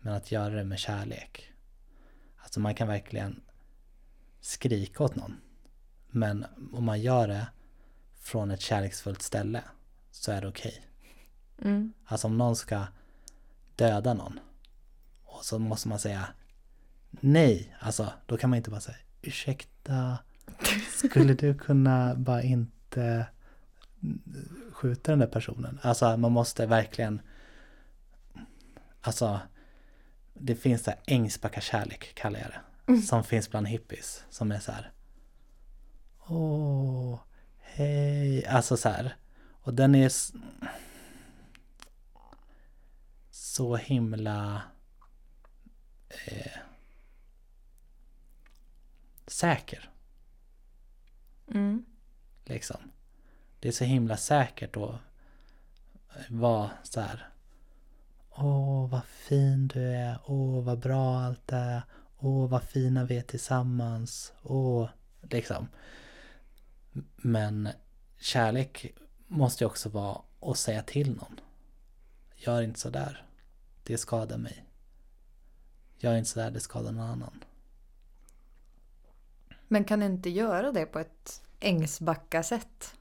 Men 0.00 0.12
att 0.14 0.32
göra 0.32 0.54
det 0.54 0.64
med 0.64 0.78
kärlek. 0.78 1.52
Alltså 2.38 2.60
man 2.60 2.74
kan 2.74 2.88
verkligen 2.88 3.40
skrika 4.40 5.04
åt 5.04 5.16
någon. 5.16 5.40
Men 6.08 6.46
om 6.72 6.84
man 6.84 7.00
gör 7.00 7.28
det 7.28 7.46
från 8.20 8.50
ett 8.50 8.60
kärleksfullt 8.60 9.22
ställe 9.22 9.62
så 10.10 10.32
är 10.32 10.40
det 10.40 10.48
okej. 10.48 10.86
Mm. 11.62 11.92
Alltså 12.04 12.26
om 12.26 12.38
någon 12.38 12.56
ska 12.56 12.86
döda 13.80 14.14
någon 14.14 14.40
och 15.24 15.44
så 15.44 15.58
måste 15.58 15.88
man 15.88 15.98
säga 15.98 16.26
nej. 17.10 17.76
Alltså 17.80 18.12
då 18.26 18.36
kan 18.36 18.50
man 18.50 18.56
inte 18.56 18.70
bara 18.70 18.80
säga 18.80 18.96
ursäkta, 19.22 20.18
skulle 20.96 21.34
du 21.34 21.54
kunna 21.54 22.14
bara 22.14 22.42
inte 22.42 23.26
skjuta 24.72 25.12
den 25.12 25.18
där 25.18 25.26
personen? 25.26 25.78
Alltså 25.82 26.16
man 26.16 26.32
måste 26.32 26.66
verkligen 26.66 27.20
Alltså 29.00 29.40
det 30.34 30.54
finns 30.54 30.82
där 30.82 30.94
ängsbackarkärlek 31.06 32.14
kallar 32.14 32.40
jag 32.40 32.50
det. 32.50 33.02
Som 33.02 33.24
finns 33.24 33.50
bland 33.50 33.68
hippies. 33.68 34.24
Som 34.30 34.52
är 34.52 34.58
så 34.58 34.72
här. 34.72 34.90
Åh, 36.26 37.20
hej. 37.58 38.46
Alltså 38.46 38.76
så 38.76 38.88
här. 38.88 39.16
Och 39.62 39.74
den 39.74 39.94
är 39.94 40.12
så 43.60 43.76
himla 43.76 44.62
eh, 46.08 46.60
säker. 49.26 49.90
Mm. 51.54 51.84
Liksom. 52.44 52.92
Det 53.60 53.68
är 53.68 53.72
så 53.72 53.84
himla 53.84 54.16
säkert 54.16 54.76
att 54.76 55.00
vara 56.28 56.70
så 56.82 57.00
här. 57.00 57.28
Åh, 58.30 58.90
vad 58.90 59.04
fin 59.04 59.68
du 59.68 59.82
är. 59.82 60.18
Åh, 60.24 60.64
vad 60.64 60.78
bra 60.78 61.18
allt 61.18 61.52
är. 61.52 61.82
Åh, 62.18 62.48
vad 62.48 62.62
fina 62.62 63.04
vi 63.04 63.16
är 63.16 63.22
tillsammans. 63.22 64.32
Åh, 64.42 64.88
liksom. 65.22 65.68
Men 67.16 67.68
kärlek 68.18 68.86
måste 69.26 69.64
ju 69.64 69.68
också 69.68 69.88
vara 69.88 70.22
att 70.40 70.58
säga 70.58 70.82
till 70.82 71.16
någon. 71.16 71.40
Gör 72.36 72.62
inte 72.62 72.80
så 72.80 72.90
där. 72.90 73.29
Det 73.90 73.98
skadar 73.98 74.38
mig. 74.38 74.64
Gör 75.98 76.16
inte 76.16 76.30
så 76.30 76.40
där, 76.40 76.50
det 76.50 76.60
skadar 76.60 76.92
någon 76.92 77.06
annan. 77.06 77.44
Men 79.68 79.84
kan 79.84 80.02
inte 80.02 80.30
göra 80.30 80.72
det 80.72 80.86
på 80.86 80.98
ett 80.98 81.42
Ängsbacka-sätt? 81.60 82.94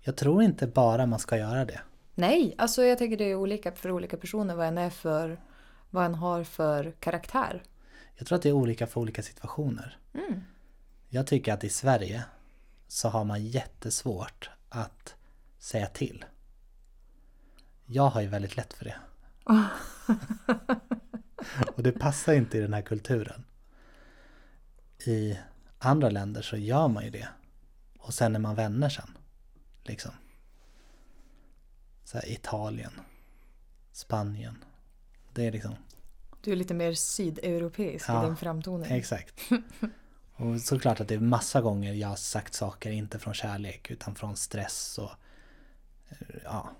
Jag 0.00 0.16
tror 0.16 0.42
inte 0.42 0.66
bara 0.66 1.06
man 1.06 1.18
ska 1.18 1.36
göra 1.36 1.64
det. 1.64 1.80
Nej, 2.14 2.54
alltså 2.58 2.82
jag 2.82 2.98
tänker 2.98 3.16
det 3.16 3.24
är 3.24 3.34
olika 3.34 3.72
för 3.72 3.90
olika 3.90 4.16
personer 4.16 4.54
vad 4.54 4.66
en 4.66 4.78
är 4.78 4.90
för, 4.90 5.40
vad 5.90 6.04
en 6.04 6.14
har 6.14 6.44
för 6.44 6.90
karaktär. 6.90 7.62
Jag 8.14 8.26
tror 8.26 8.36
att 8.36 8.42
det 8.42 8.48
är 8.48 8.52
olika 8.52 8.86
för 8.86 9.00
olika 9.00 9.22
situationer. 9.22 9.98
Mm. 10.14 10.40
Jag 11.08 11.26
tycker 11.26 11.52
att 11.52 11.64
i 11.64 11.68
Sverige 11.68 12.24
så 12.88 13.08
har 13.08 13.24
man 13.24 13.46
jättesvårt 13.46 14.50
att 14.68 15.14
säga 15.58 15.86
till. 15.86 16.24
Jag 17.86 18.08
har 18.08 18.20
ju 18.20 18.28
väldigt 18.28 18.56
lätt 18.56 18.72
för 18.72 18.84
det. 18.84 18.96
Och 21.76 21.82
det 21.82 21.92
passar 21.92 22.32
inte 22.32 22.58
i 22.58 22.60
den 22.60 22.74
här 22.74 22.82
kulturen. 22.82 23.44
I 25.06 25.38
andra 25.78 26.10
länder 26.10 26.42
så 26.42 26.56
gör 26.56 26.88
man 26.88 27.04
ju 27.04 27.10
det. 27.10 27.28
Och 27.98 28.14
sen 28.14 28.34
är 28.34 28.38
man 28.40 28.54
vänner 28.54 28.88
sen. 28.88 29.18
Liksom. 29.82 30.12
Så 32.04 32.18
här 32.18 32.28
Italien. 32.28 32.92
Spanien. 33.92 34.64
Det 35.32 35.46
är 35.46 35.52
liksom 35.52 35.74
Du 36.40 36.52
är 36.52 36.56
lite 36.56 36.74
mer 36.74 36.92
sydeuropeisk 36.92 38.08
Ja, 38.08 38.22
i 38.22 38.26
din 38.26 38.36
framtoning. 38.36 38.92
Exakt. 38.92 39.40
Och 40.36 40.60
såklart 40.60 41.00
att 41.00 41.08
det 41.08 41.14
är 41.14 41.20
massa 41.20 41.60
gånger 41.60 41.92
jag 41.92 42.08
har 42.08 42.16
sagt 42.16 42.54
saker 42.54 42.90
inte 42.90 43.18
från 43.18 43.34
kärlek 43.34 43.90
utan 43.90 44.14
från 44.14 44.36
stress 44.36 44.98
och 44.98 45.10
eh, 46.08 46.16
ja, 46.44 46.70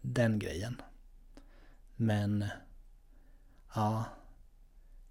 den 0.00 0.38
grejen. 0.38 0.82
Men 1.96 2.44
ja, 3.74 4.04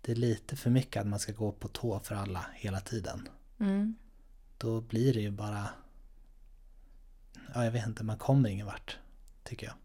det 0.01 0.11
är 0.11 0.15
lite 0.15 0.55
för 0.55 0.69
mycket 0.69 1.01
att 1.01 1.07
man 1.07 1.19
ska 1.19 1.31
gå 1.31 1.51
på 1.51 1.67
tå 1.67 1.99
för 1.99 2.15
alla 2.15 2.45
hela 2.53 2.79
tiden. 2.79 3.29
Mm. 3.59 3.95
Då 4.57 4.81
blir 4.81 5.13
det 5.13 5.21
ju 5.21 5.31
bara, 5.31 5.69
ja 7.53 7.63
jag 7.65 7.71
vet 7.71 7.87
inte, 7.87 8.03
man 8.03 8.17
kommer 8.17 8.49
ingen 8.49 8.65
vart, 8.65 8.97
tycker 9.43 9.67
jag. 9.67 9.75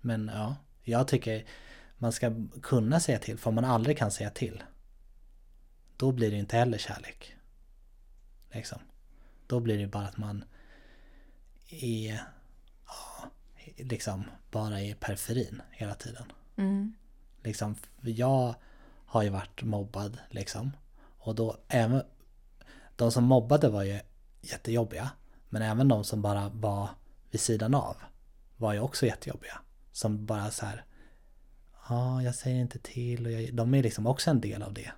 Men 0.00 0.30
ja, 0.34 0.56
jag 0.82 1.08
tycker 1.08 1.46
man 1.98 2.12
ska 2.12 2.34
kunna 2.62 3.00
säga 3.00 3.18
till, 3.18 3.38
för 3.38 3.48
om 3.48 3.54
man 3.54 3.64
aldrig 3.64 3.98
kan 3.98 4.10
säga 4.10 4.30
till, 4.30 4.62
då 5.96 6.12
blir 6.12 6.30
det 6.30 6.36
inte 6.36 6.56
heller 6.56 6.78
kärlek. 6.78 7.36
Liksom. 8.50 8.78
Då 9.46 9.60
blir 9.60 9.78
det 9.78 9.86
bara 9.86 10.06
att 10.06 10.16
man 10.16 10.44
är, 11.70 12.22
ja, 12.86 13.30
liksom 13.76 14.24
bara 14.50 14.80
i 14.80 14.94
periferin 14.94 15.62
hela 15.70 15.94
tiden. 15.94 16.32
Mm. 16.56 16.94
Liksom, 17.42 17.76
jag 18.00 18.54
har 19.06 19.22
ju 19.22 19.28
varit 19.28 19.62
mobbad 19.62 20.18
liksom. 20.30 20.70
Och 21.18 21.34
då 21.34 21.56
även, 21.68 22.02
de 22.96 23.12
som 23.12 23.24
mobbade 23.24 23.68
var 23.68 23.82
ju 23.82 24.00
jättejobbiga. 24.40 25.10
Men 25.48 25.62
även 25.62 25.88
de 25.88 26.04
som 26.04 26.22
bara 26.22 26.48
var 26.48 26.88
vid 27.30 27.40
sidan 27.40 27.74
av 27.74 27.96
var 28.56 28.72
ju 28.72 28.80
också 28.80 29.06
jättejobbiga. 29.06 29.60
Som 29.92 30.26
bara 30.26 30.50
så 30.50 30.66
här, 30.66 30.84
ja 31.88 32.22
jag 32.22 32.34
säger 32.34 32.60
inte 32.60 32.78
till 32.78 33.26
och 33.26 33.32
jag, 33.32 33.54
de 33.54 33.74
är 33.74 33.82
liksom 33.82 34.06
också 34.06 34.30
en 34.30 34.40
del 34.40 34.62
av 34.62 34.74
det. 34.74 34.92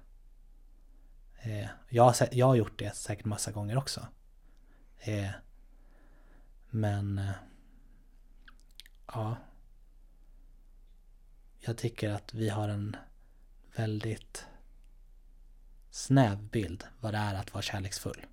Eh, 1.43 1.69
jag, 1.89 2.15
jag 2.33 2.47
har 2.47 2.55
gjort 2.55 2.79
det 2.79 2.97
säkert 2.97 3.25
massa 3.25 3.53
gånger 3.53 3.77
också. 3.77 4.07
Eh, 4.99 5.31
men 6.75 7.19
eh, 7.19 7.31
ja, 9.07 9.37
jag 11.59 11.77
tycker 11.77 12.11
att 12.11 12.35
vi 12.35 12.49
har 12.49 12.69
en 12.69 12.97
väldigt 13.77 14.47
snäv 15.91 16.43
bild 16.43 16.85
vad 17.01 17.15
det 17.15 17.19
är 17.19 17.35
att 17.35 17.55
vara 17.55 17.63
kärleksfull. 17.63 18.27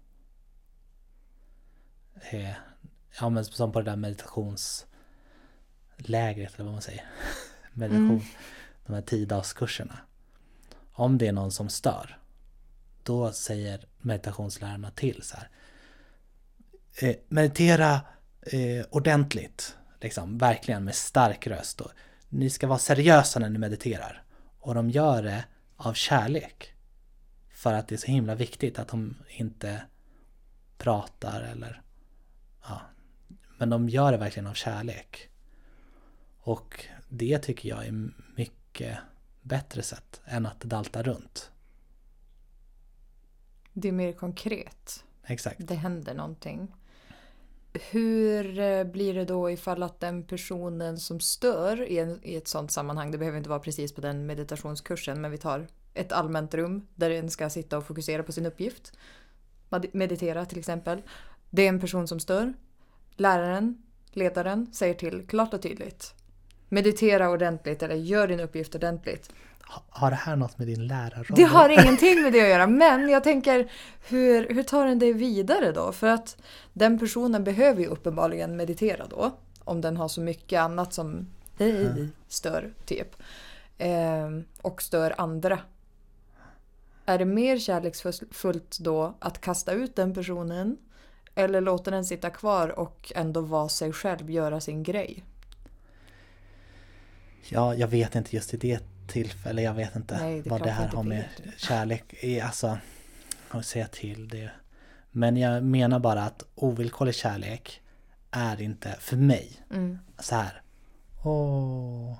Eh, 2.31 2.53
ja 3.19 3.29
men 3.29 3.45
som 3.45 3.71
på 3.71 3.81
det 3.81 3.91
där 3.91 3.95
meditationslägret 3.95 6.53
eller 6.53 6.63
vad 6.63 6.73
man 6.73 6.81
säger. 6.81 7.05
Meditation. 7.73 8.21
De 8.85 8.93
här 8.93 9.01
tiodagarskurserna. 9.01 9.99
Om 10.91 11.17
det 11.17 11.27
är 11.27 11.33
någon 11.33 11.51
som 11.51 11.69
stör. 11.69 12.19
Då 13.03 13.31
säger 13.31 13.85
meditationslärarna 13.97 14.91
till 14.91 15.23
så 15.23 15.37
här. 15.37 15.49
Eh, 17.01 17.15
meditera 17.27 18.01
eh, 18.53 18.85
ordentligt. 18.89 19.75
Liksom, 20.01 20.37
verkligen 20.37 20.83
med 20.83 20.95
stark 20.95 21.47
röst. 21.47 21.81
Och 21.81 21.91
ni 22.29 22.49
ska 22.49 22.67
vara 22.67 22.79
seriösa 22.79 23.39
när 23.39 23.49
ni 23.49 23.59
mediterar. 23.59 24.23
Och 24.59 24.75
de 24.75 24.89
gör 24.89 25.23
det 25.23 25.45
av 25.75 25.93
kärlek. 25.93 26.73
För 27.53 27.73
att 27.73 27.87
det 27.87 27.95
är 27.95 27.97
så 27.97 28.07
himla 28.07 28.35
viktigt 28.35 28.79
att 28.79 28.87
de 28.87 29.15
inte 29.29 29.81
pratar 30.77 31.41
eller... 31.41 31.81
Ja. 32.63 32.81
Men 33.57 33.69
de 33.69 33.89
gör 33.89 34.11
det 34.11 34.17
verkligen 34.17 34.47
av 34.47 34.53
kärlek. 34.53 35.29
Och 36.39 36.85
det 37.09 37.39
tycker 37.39 37.69
jag 37.69 37.85
är 37.85 38.11
mycket 38.35 38.97
bättre 39.41 39.83
sätt 39.83 40.21
än 40.25 40.45
att 40.45 40.59
dalta 40.59 41.03
runt. 41.03 41.51
Det 43.73 43.87
är 43.87 43.91
mer 43.91 44.13
konkret. 44.13 45.03
Exakt. 45.23 45.67
Det 45.67 45.75
händer 45.75 46.13
någonting. 46.13 46.75
Hur 47.73 48.59
eh, 48.59 48.83
blir 48.83 49.13
det 49.13 49.25
då 49.25 49.51
ifall 49.51 49.83
att 49.83 49.99
den 49.99 50.23
personen 50.23 50.99
som 50.99 51.19
stör 51.19 51.81
i, 51.81 51.99
en, 51.99 52.19
i 52.23 52.35
ett 52.35 52.47
sånt 52.47 52.71
sammanhang, 52.71 53.11
det 53.11 53.17
behöver 53.17 53.37
inte 53.37 53.49
vara 53.49 53.59
precis 53.59 53.93
på 53.93 54.01
den 54.01 54.25
meditationskursen, 54.25 55.21
men 55.21 55.31
vi 55.31 55.37
tar 55.37 55.67
ett 55.93 56.11
allmänt 56.11 56.53
rum 56.53 56.87
där 56.95 57.09
en 57.09 57.29
ska 57.29 57.49
sitta 57.49 57.77
och 57.77 57.87
fokusera 57.87 58.23
på 58.23 58.31
sin 58.31 58.45
uppgift. 58.45 58.93
Meditera 59.91 60.45
till 60.45 60.59
exempel. 60.59 61.01
Det 61.49 61.61
är 61.61 61.69
en 61.69 61.79
person 61.79 62.07
som 62.07 62.19
stör. 62.19 62.53
Läraren, 63.15 63.83
ledaren 64.11 64.73
säger 64.73 64.93
till 64.93 65.27
klart 65.27 65.53
och 65.53 65.61
tydligt. 65.61 66.13
Meditera 66.69 67.29
ordentligt 67.29 67.83
eller 67.83 67.95
gör 67.95 68.27
din 68.27 68.39
uppgift 68.39 68.75
ordentligt. 68.75 69.31
Ha- 69.69 69.83
Har 69.89 70.09
det 70.09 70.15
här 70.17 70.35
något 70.35 70.57
med 70.57 70.67
din 70.67 70.87
lärarroll? 70.87 71.35
Det 71.35 71.43
har 71.43 71.69
ingenting 71.69 72.21
med 72.23 72.33
det 72.33 72.41
att 72.41 72.49
göra, 72.49 72.67
men 72.83 73.09
jag 73.09 73.23
tänker 73.23 73.71
hur, 74.07 74.47
hur 74.53 74.63
tar 74.63 74.85
den 74.85 74.99
det 74.99 75.13
vidare 75.13 75.71
då? 75.71 75.91
För 75.91 76.07
att 76.07 76.37
den 76.73 76.99
personen 76.99 77.43
behöver 77.43 77.81
ju 77.81 77.87
uppenbarligen 77.87 78.55
meditera 78.57 79.05
då. 79.07 79.31
Om 79.63 79.81
den 79.81 79.97
har 79.97 80.07
så 80.07 80.21
mycket 80.21 80.59
annat 80.59 80.93
som 80.93 81.27
eh, 81.57 82.05
stör, 82.27 82.73
typ. 82.85 83.15
Ehm, 83.77 84.43
och 84.61 84.81
stör 84.81 85.15
andra. 85.17 85.59
är 87.05 87.17
det 87.17 87.25
mer 87.25 87.57
kärleksfullt 87.59 88.77
då 88.79 89.13
att 89.19 89.41
kasta 89.41 89.71
ut 89.71 89.95
den 89.95 90.13
personen 90.13 90.77
eller 91.35 91.61
låta 91.61 91.91
den 91.91 92.05
sitta 92.05 92.29
kvar 92.29 92.79
och 92.79 93.11
ändå 93.15 93.41
vara 93.41 93.69
sig 93.69 93.93
själv, 93.93 94.29
göra 94.29 94.59
sin 94.61 94.83
grej? 94.83 95.23
Ja, 97.49 97.75
jag 97.75 97.87
vet 97.87 98.15
inte 98.15 98.35
just 98.35 98.53
i 98.53 98.57
det 98.57 98.79
tillfället, 99.09 99.63
jag 99.65 99.73
vet 99.73 99.95
inte 99.95 100.17
Nej, 100.17 100.41
det 100.41 100.49
vad 100.49 100.63
det 100.63 100.71
här 100.71 100.87
har 100.87 101.03
med 101.03 101.25
vet. 101.43 101.59
kärlek 101.59 102.13
i, 102.23 102.41
alltså, 102.41 102.77
att 103.49 103.65
säga 103.65 103.87
till 103.87 104.27
det. 104.29 104.51
Men 105.11 105.37
jag 105.37 105.63
menar 105.63 105.99
bara 105.99 106.23
att 106.23 106.43
ovillkorlig 106.55 107.15
kärlek 107.15 107.81
är 108.31 108.61
inte, 108.61 108.95
för 108.99 109.17
mig, 109.17 109.61
Mm. 109.71 109.99
så 110.19 110.35
här. 110.35 110.61
Åh, 111.23 112.17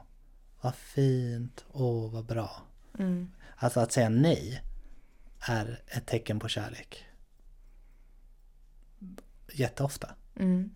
vad 0.62 0.75
fint, 0.75 1.65
åh, 1.71 2.12
vad 2.12 2.25
bra. 2.25 2.62
Mm. 2.99 3.32
Alltså 3.56 3.80
att 3.80 3.91
säga 3.91 4.10
nej 4.10 4.62
är 5.39 5.82
ett 5.88 6.06
tecken 6.06 6.39
på 6.39 6.47
kärlek. 6.47 7.06
Jätteofta. 9.54 10.15
Mm. 10.36 10.71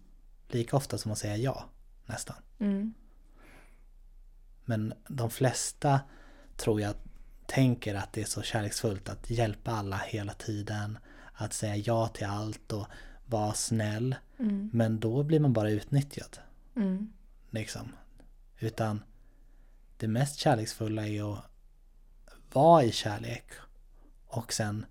Lika 0.48 0.78
ofta 0.78 0.98
som 0.98 1.12
att 1.12 1.18
säga 1.18 1.38
ja, 1.38 1.66
nästan. 2.06 2.36
Mm. 2.60 2.94
Men 4.66 4.94
de 5.08 5.30
flesta 5.30 6.02
tror 6.58 6.82
jag 6.82 6.96
tänker 7.46 7.96
att 7.96 8.14
det 8.14 8.22
är 8.22 8.26
så 8.26 8.42
kärleksfullt 8.42 9.10
att 9.10 9.30
hjälpa 9.30 9.72
alla 9.72 9.98
hela 9.98 10.34
tiden. 10.34 10.98
Att 11.34 11.54
säga 11.54 11.76
ja 11.76 12.08
till 12.08 12.28
allt 12.28 12.74
och 12.74 12.88
vara 13.26 13.54
snäll. 13.54 14.16
Mm. 14.40 14.70
Men 14.74 15.00
då 15.00 15.24
blir 15.24 15.40
man 15.40 15.54
bara 15.54 15.70
utnyttjad. 15.70 16.38
Mm. 16.76 17.14
Liksom. 17.50 17.96
Utan 18.60 19.04
det 19.98 20.08
mest 20.08 20.40
kärleksfulla 20.40 21.08
är 21.08 21.34
att 21.34 21.46
vara 22.54 22.84
i 22.84 22.92
kärlek 22.92 23.46
och 24.26 24.54
sen 24.54 24.86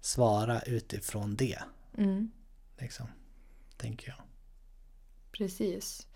svara 0.00 0.60
utifrån 0.60 1.36
det. 1.36 1.58
Mm. 1.96 2.30
Liksom. 2.78 3.06
Tänker 3.76 4.08
jag. 4.08 4.18
Precis. 5.32 6.07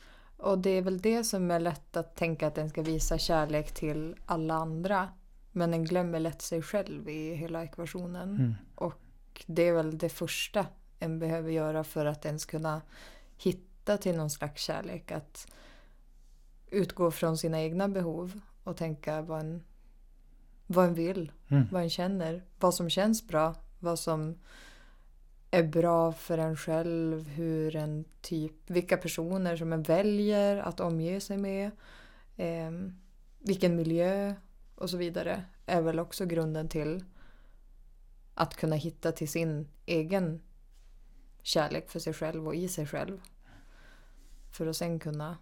Och 0.43 0.59
det 0.59 0.71
är 0.71 0.83
väl 0.83 1.01
det 1.01 1.25
som 1.25 1.51
är 1.51 1.61
lätt 1.61 1.97
att 1.97 2.17
tänka 2.17 2.47
att 2.47 2.55
den 2.55 2.71
ska 2.71 2.83
visa 2.83 3.19
kärlek 3.19 3.75
till 3.75 4.17
alla 4.27 4.55
andra. 4.55 5.09
Men 5.53 5.71
den 5.71 5.85
glömmer 5.85 6.21
lätt 6.21 6.43
sig 6.43 6.63
själv 6.63 7.09
i 7.09 7.35
hela 7.35 7.65
ekvationen. 7.65 8.37
Mm. 8.37 8.55
Och 8.75 9.45
det 9.47 9.63
är 9.63 9.73
väl 9.73 9.99
det 9.99 10.09
första 10.09 10.67
en 10.99 11.19
behöver 11.19 11.51
göra 11.51 11.85
för 11.85 12.07
att 12.07 12.25
ens 12.25 12.45
kunna 12.45 12.83
hitta 13.37 13.97
till 13.97 14.17
någon 14.17 14.31
slags 14.31 14.63
kärlek. 14.63 15.11
Att 15.11 15.47
utgå 16.71 17.11
från 17.11 17.39
sina 17.39 17.61
egna 17.61 17.89
behov 17.89 18.41
och 18.65 18.77
tänka 18.77 19.23
vad 19.23 19.41
en, 19.41 19.65
vad 20.67 20.85
en 20.85 20.95
vill, 20.95 21.33
Mm. 21.49 21.69
vad 21.73 21.83
en 21.83 21.91
känner, 21.91 22.43
vad 22.61 22.75
som 22.75 22.91
känns 22.91 23.29
bra, 23.29 23.55
vad 23.81 23.99
som 23.99 24.39
är 25.55 25.63
bra 25.63 26.13
för 26.13 26.39
en 26.39 26.57
själv, 26.57 27.29
hur 27.29 27.77
en 27.77 28.05
typ, 28.21 28.53
vilka 28.71 28.97
personer 28.97 29.57
som 29.57 29.73
en 29.73 29.83
väljer 29.83 30.57
att 30.57 30.81
omge 30.81 31.21
sig 31.21 31.37
med, 31.39 31.71
eh, 32.37 32.71
vilken 33.39 33.77
miljö 33.77 34.35
och 34.75 34.91
så 34.91 34.97
vidare 34.97 35.45
är 35.67 35.81
väl 35.83 35.99
också 35.99 36.27
grunden 36.27 36.69
till 36.69 37.05
att 38.35 38.57
kunna 38.57 38.77
hitta 38.77 39.13
till 39.13 39.29
sin 39.29 39.69
egen 39.87 40.41
kärlek 41.43 41.91
för 41.91 41.99
sig 42.01 42.13
själv 42.15 42.47
och 42.47 42.55
i 42.55 42.69
sig 42.69 42.87
själv. 42.87 43.21
För 44.53 44.67
att 44.67 44.77
sen 44.77 44.99
kunna 44.99 45.39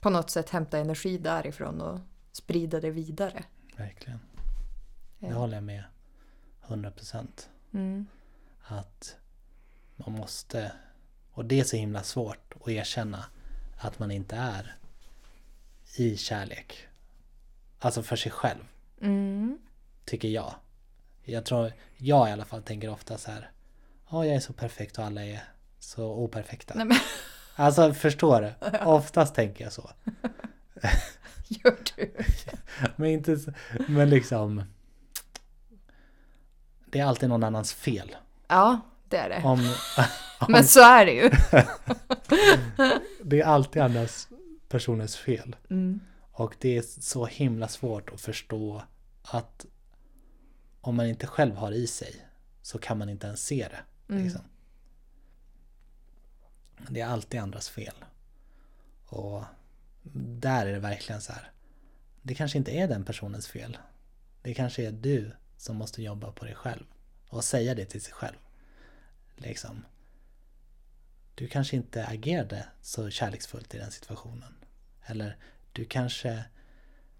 på 0.00 0.10
något 0.10 0.30
sätt 0.30 0.50
hämta 0.50 0.78
energi 0.78 1.18
därifrån 1.18 1.80
och 1.80 1.98
sprida 2.32 2.80
det 2.80 2.90
vidare. 2.90 3.44
Verkligen. 3.76 4.18
Det 5.18 5.26
Ja. 5.26 5.34
håller 5.34 5.54
jag 5.54 5.64
med. 5.64 5.84
100 6.62 6.90
procent. 6.90 7.50
Mm. 7.72 8.06
Att 8.64 9.16
man 9.96 10.12
måste, 10.12 10.72
och 11.32 11.44
det 11.44 11.60
är 11.60 11.64
så 11.64 11.76
himla 11.76 12.02
svårt 12.02 12.52
att 12.60 12.68
erkänna 12.68 13.24
att 13.78 13.98
man 13.98 14.10
inte 14.10 14.36
är 14.36 14.76
i 15.96 16.16
kärlek. 16.16 16.86
Alltså 17.78 18.02
för 18.02 18.16
sig 18.16 18.32
själv, 18.32 18.60
Mm. 19.00 19.58
tycker 20.04 20.28
jag. 20.28 20.54
Jag 21.24 21.44
tror, 21.44 21.72
jag 21.96 22.28
i 22.28 22.32
alla 22.32 22.44
fall 22.44 22.62
tänker 22.62 22.88
ofta 22.88 23.18
så 23.18 23.30
här. 23.30 23.50
Ja, 24.10 24.26
jag 24.26 24.36
är 24.36 24.40
så 24.40 24.52
perfekt 24.52 24.98
och 24.98 25.04
alla 25.04 25.24
är 25.24 25.44
så 25.78 26.04
operfekta. 26.14 26.74
Nej 26.74 26.84
men 26.84 26.96
Alltså 27.54 27.94
förstår 27.94 28.40
du? 28.40 28.78
Oftast 28.84 29.34
tänker 29.34 29.64
jag 29.64 29.72
så. 29.72 29.90
gör 31.48 31.76
du? 31.96 32.14
Men 32.96 33.10
inte 33.10 33.36
så, 33.38 33.52
men 33.88 34.10
liksom. 34.10 34.64
Det 36.86 36.98
är 37.00 37.04
alltid 37.04 37.28
någon 37.28 37.44
annans 37.44 37.72
fel. 37.72 38.16
Ja, 38.48 38.80
det 39.12 39.18
är 39.18 39.28
det. 39.28 39.42
Om, 39.44 39.74
Men 40.48 40.64
så 40.64 40.80
är 40.80 41.06
det 41.06 41.12
ju. 41.12 41.30
det 43.22 43.40
är 43.40 43.44
alltid 43.44 43.82
andras 43.82 44.28
personens 44.68 45.16
fel. 45.16 45.56
Mm. 45.70 46.00
Och 46.32 46.54
det 46.58 46.76
är 46.76 46.82
så 46.82 47.26
himla 47.26 47.68
svårt 47.68 48.10
att 48.10 48.20
förstå 48.20 48.82
att 49.22 49.66
om 50.80 50.96
man 50.96 51.06
inte 51.06 51.26
själv 51.26 51.56
har 51.56 51.72
i 51.72 51.86
sig 51.86 52.26
så 52.62 52.78
kan 52.78 52.98
man 52.98 53.08
inte 53.08 53.26
ens 53.26 53.46
se 53.46 53.68
det. 53.70 54.12
Mm. 54.12 54.24
Liksom. 54.24 54.42
Det 56.88 57.00
är 57.00 57.06
alltid 57.06 57.40
andras 57.40 57.68
fel. 57.68 57.94
Och 59.06 59.44
där 60.42 60.66
är 60.66 60.72
det 60.72 60.78
verkligen 60.78 61.20
så 61.20 61.32
här. 61.32 61.52
Det 62.22 62.34
kanske 62.34 62.58
inte 62.58 62.70
är 62.70 62.88
den 62.88 63.04
personens 63.04 63.48
fel. 63.48 63.78
Det 64.42 64.54
kanske 64.54 64.86
är 64.86 64.92
du 64.92 65.32
som 65.56 65.76
måste 65.76 66.02
jobba 66.02 66.32
på 66.32 66.44
dig 66.44 66.54
själv. 66.54 66.84
Och 67.28 67.44
säga 67.44 67.74
det 67.74 67.84
till 67.84 68.02
sig 68.02 68.12
själv. 68.12 68.36
Liksom. 69.36 69.84
Du 71.34 71.48
kanske 71.48 71.76
inte 71.76 72.06
agerade 72.06 72.66
så 72.80 73.10
kärleksfullt 73.10 73.74
i 73.74 73.78
den 73.78 73.90
situationen. 73.90 74.54
Eller 75.06 75.36
du 75.72 75.84
kanske 75.84 76.44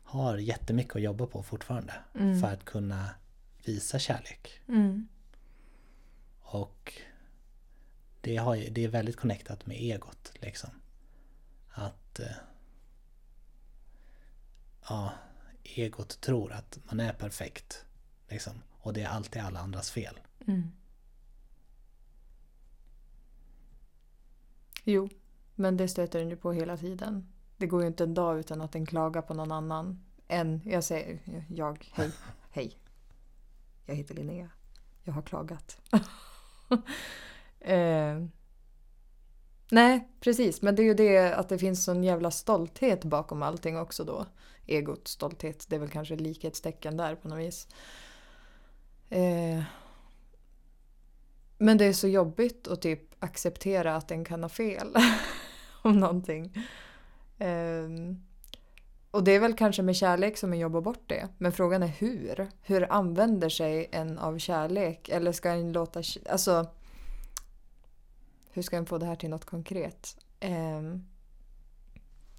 har 0.02 0.38
jättemycket 0.38 0.96
att 0.96 1.02
jobba 1.02 1.26
på 1.26 1.42
fortfarande. 1.42 1.94
Mm. 2.14 2.40
För 2.40 2.48
att 2.48 2.64
kunna 2.64 3.10
visa 3.64 3.98
kärlek. 3.98 4.60
Mm. 4.68 5.08
Och 6.40 6.92
det, 8.20 8.36
har, 8.36 8.56
det 8.56 8.84
är 8.84 8.88
väldigt 8.88 9.16
connectat 9.16 9.66
med 9.66 9.76
egot 9.76 10.32
liksom. 10.34 10.70
Att 11.68 12.20
eh, 12.20 12.36
ja, 14.88 15.12
egot 15.62 16.20
tror 16.20 16.52
att 16.52 16.78
man 16.84 17.00
är 17.00 17.12
perfekt. 17.12 17.84
Liksom. 18.28 18.62
Och 18.70 18.92
det 18.92 19.02
är 19.02 19.08
alltid 19.08 19.42
alla 19.42 19.60
andras 19.60 19.90
fel. 19.90 20.20
Mm. 20.46 20.72
Jo, 24.84 25.08
men 25.54 25.76
det 25.76 25.88
stöter 25.88 26.18
den 26.18 26.30
ju 26.30 26.36
på 26.36 26.52
hela 26.52 26.76
tiden. 26.76 27.32
Det 27.56 27.66
går 27.66 27.80
ju 27.82 27.86
inte 27.86 28.04
en 28.04 28.14
dag 28.14 28.38
utan 28.38 28.60
att 28.60 28.72
den 28.72 28.86
klagar 28.86 29.22
på 29.22 29.34
någon 29.34 29.52
annan. 29.52 30.04
Än, 30.28 30.60
jag 30.64 30.84
säger, 30.84 31.44
jag, 31.48 31.90
hej, 31.92 32.10
hej. 32.50 32.78
Jag 33.86 33.94
heter 33.94 34.14
Linnea. 34.14 34.50
Jag 35.02 35.12
har 35.12 35.22
klagat. 35.22 35.78
eh, 37.60 38.24
nej, 39.70 40.08
precis. 40.20 40.62
Men 40.62 40.76
det 40.76 40.82
är 40.82 40.84
ju 40.84 40.94
det 40.94 41.34
att 41.34 41.48
det 41.48 41.58
finns 41.58 41.84
sån 41.84 42.04
jävla 42.04 42.30
stolthet 42.30 43.04
bakom 43.04 43.42
allting 43.42 43.78
också 43.78 44.04
då. 44.04 44.26
Egot, 44.66 45.08
stolthet, 45.08 45.66
det 45.68 45.76
är 45.76 45.80
väl 45.80 45.88
kanske 45.88 46.16
likhetstecken 46.16 46.96
där 46.96 47.14
på 47.14 47.28
något 47.28 47.38
vis. 47.38 47.68
Eh, 49.08 49.62
men 51.58 51.78
det 51.78 51.84
är 51.84 51.92
så 51.92 52.08
jobbigt 52.08 52.68
att 52.68 52.82
typ 52.82 53.11
acceptera 53.22 53.96
att 53.96 54.08
den 54.08 54.24
kan 54.24 54.42
ha 54.42 54.48
fel 54.48 54.96
om 55.82 56.00
någonting. 56.00 56.66
Um, 57.38 58.22
och 59.10 59.24
det 59.24 59.32
är 59.32 59.40
väl 59.40 59.54
kanske 59.54 59.82
med 59.82 59.96
kärlek 59.96 60.36
som 60.36 60.50
man 60.50 60.58
jobbar 60.58 60.80
bort 60.80 61.02
det. 61.06 61.28
Men 61.38 61.52
frågan 61.52 61.82
är 61.82 61.86
hur? 61.86 62.48
Hur 62.62 62.92
använder 62.92 63.48
sig 63.48 63.88
en 63.92 64.18
av 64.18 64.38
kärlek? 64.38 65.08
Eller 65.08 65.32
ska 65.32 65.50
en 65.50 65.72
låta... 65.72 66.02
Alltså... 66.30 66.70
Hur 68.50 68.62
ska 68.62 68.76
en 68.76 68.86
få 68.86 68.98
det 68.98 69.06
här 69.06 69.16
till 69.16 69.30
något 69.30 69.44
konkret? 69.44 70.16
Um, 70.40 71.06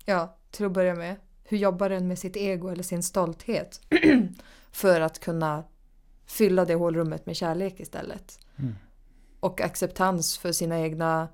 ja, 0.05 0.37
till 0.51 0.65
att 0.65 0.71
börja 0.71 0.95
med. 0.95 1.15
Hur 1.43 1.57
jobbar 1.57 1.89
den 1.89 2.07
med 2.07 2.19
sitt 2.19 2.37
ego 2.37 2.69
eller 2.69 2.83
sin 2.83 3.03
stolthet? 3.03 3.81
för 4.71 5.01
att 5.01 5.19
kunna 5.19 5.63
fylla 6.25 6.65
det 6.65 6.75
hålrummet 6.75 7.25
med 7.25 7.35
kärlek 7.35 7.79
istället 7.79 8.39
Mm 8.55 8.75
och 9.43 9.61
acceptans 9.61 10.37
för 10.37 10.51
sina 10.51 10.79
egna 10.79 11.27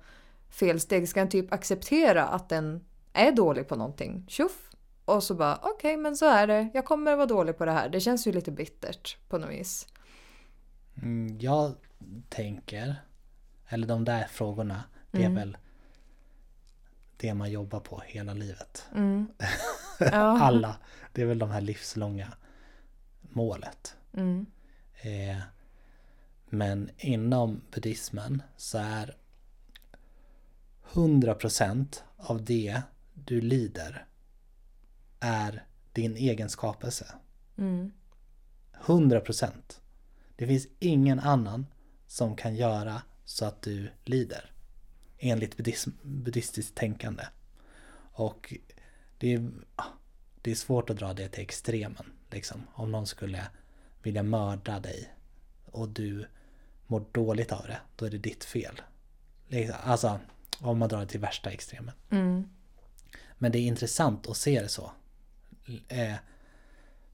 felsteg. 0.50 1.10
Ska 1.10 1.22
en 1.22 1.30
typ 1.30 1.54
acceptera 1.54 2.26
att 2.26 2.50
den 2.50 2.86
är 3.14 3.32
dålig 3.32 3.68
på 3.68 3.76
någonting? 3.76 4.26
Tjoff! 4.28 4.70
Och 5.06 5.24
så 5.24 5.36
bara 5.36 5.60
okej, 5.62 5.98
men 5.98 6.18
så 6.18 6.26
är 6.26 6.48
det. 6.48 6.70
Jag 6.74 6.86
kommer 6.86 7.16
vara 7.16 7.26
dålig 7.26 7.58
på 7.58 7.66
det 7.66 7.72
här. 7.72 7.90
Det 7.90 8.00
känns 8.00 8.28
ju 8.28 8.32
lite 8.32 8.52
bittert 8.52 9.18
på 9.30 9.38
något 9.38 9.50
vis. 9.50 9.88
Mm, 11.02 11.38
jag 11.40 11.76
tänker, 12.30 12.96
eller 13.68 13.88
de 13.88 14.06
där 14.06 14.24
frågorna, 14.32 14.84
det 15.12 15.18
är 15.18 15.22
Mm. 15.26 15.36
väl 15.36 15.58
det 17.18 17.34
man 17.34 17.52
jobbar 17.52 17.80
på 17.80 18.02
hela 18.06 18.34
livet. 18.34 18.86
Mm. 18.96 19.28
Ja. 20.00 20.42
Alla. 20.42 20.76
Det 21.14 21.22
är 21.22 21.26
väl 21.26 21.40
de 21.40 21.50
här 21.52 21.62
livslånga 21.62 22.28
målet. 23.22 23.96
Mm. 24.14 24.46
Eh, 25.02 25.38
men 26.50 26.90
inom 26.98 27.62
buddhismen 27.72 28.42
så 28.58 28.78
är 28.78 29.18
100% 30.92 32.02
av 32.18 32.46
det 32.46 32.82
du 33.14 33.42
lider 33.42 34.06
är 35.20 35.66
din 35.94 36.16
egen 36.16 36.50
skapelse. 36.50 37.06
Mm. 37.58 37.92
100%. 38.74 39.52
Det 40.36 40.48
finns 40.48 40.68
ingen 40.80 41.20
annan 41.20 41.66
som 42.08 42.36
kan 42.36 42.56
göra 42.56 43.02
så 43.26 43.46
att 43.46 43.62
du 43.62 43.90
lider. 44.06 44.52
Enligt 45.18 45.58
buddhism, 45.58 45.90
buddhistiskt 46.02 46.76
tänkande. 46.76 47.24
Och 48.12 48.54
det 49.18 49.34
är, 49.34 49.52
det 50.42 50.52
är 50.52 50.56
svårt 50.56 50.90
att 50.90 50.98
dra 50.98 51.14
det 51.14 51.30
till 51.30 51.44
extremen. 51.44 52.06
Liksom. 52.32 52.68
Om 52.74 52.92
någon 52.92 53.08
skulle 53.08 53.48
vilja 54.04 54.24
mörda 54.24 54.80
dig 54.80 55.14
och 55.66 55.90
du 55.90 56.28
mår 56.90 57.06
dåligt 57.12 57.52
av 57.52 57.68
det, 57.68 57.80
då 57.96 58.06
är 58.06 58.10
det 58.10 58.18
ditt 58.18 58.44
fel. 58.44 58.82
Liksom, 59.48 59.76
Alltså, 59.84 60.20
om 60.60 60.80
man 60.80 60.90
drar 60.90 61.00
det 61.00 61.06
till 61.08 61.20
värsta 61.20 61.50
extremen. 61.52 61.96
Mm. 62.10 62.50
Men 63.38 63.52
det 63.52 63.60
är 63.60 63.68
intressant 63.68 64.28
att 64.28 64.38
se 64.38 64.62
det 64.62 64.70
så. 64.70 64.92
Eh, 65.88 66.16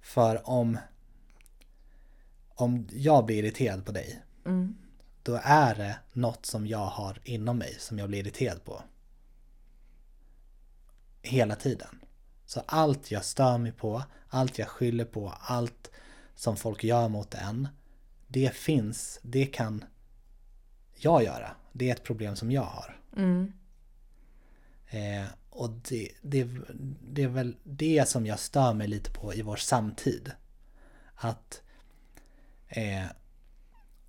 för 0.02 0.50
om, 0.50 0.78
om 2.50 2.88
jag 2.92 3.26
blir 3.26 3.44
irriterad 3.44 3.86
på 3.86 3.92
dig, 3.92 4.22
Mm. 4.46 4.76
då 5.24 5.40
är 5.44 5.76
det 5.76 6.00
något 6.14 6.46
som 6.46 6.68
jag 6.68 6.86
har 6.86 7.20
inom 7.24 7.58
mig 7.58 7.76
som 7.80 8.00
jag 8.00 8.10
blir 8.10 8.20
irriterad 8.20 8.64
på. 8.64 8.84
Hela 11.22 11.56
tiden. 11.56 12.00
Så 12.46 12.62
allt 12.66 13.12
jag 13.12 13.26
stör 13.26 13.58
mig 13.58 13.72
på, 13.72 14.04
allt 14.30 14.60
jag 14.60 14.68
skyller 14.68 15.06
på, 15.06 15.34
allt 15.40 15.92
som 16.36 16.58
folk 16.58 16.84
gör 16.84 17.10
mot 17.10 17.34
en, 17.34 17.68
det 18.36 18.56
finns, 18.56 19.20
det 19.22 19.46
kan 19.46 19.86
jag 20.96 21.24
göra. 21.24 21.56
Det 21.72 21.90
är 21.90 21.94
ett 21.94 22.04
problem 22.04 22.36
som 22.36 22.52
jag 22.52 22.62
har. 22.62 23.02
Mm. 23.18 23.54
Eh, 24.88 25.26
och 25.50 25.70
det, 25.70 26.12
det, 26.22 26.48
det 27.02 27.24
är 27.24 27.28
väl 27.28 27.56
det 27.64 28.10
som 28.10 28.26
jag 28.26 28.40
stör 28.40 28.74
mig 28.74 28.88
lite 28.88 29.12
på 29.12 29.34
i 29.34 29.42
vår 29.42 29.56
samtid. 29.56 30.32
Att 31.16 31.62
eh, 32.68 33.06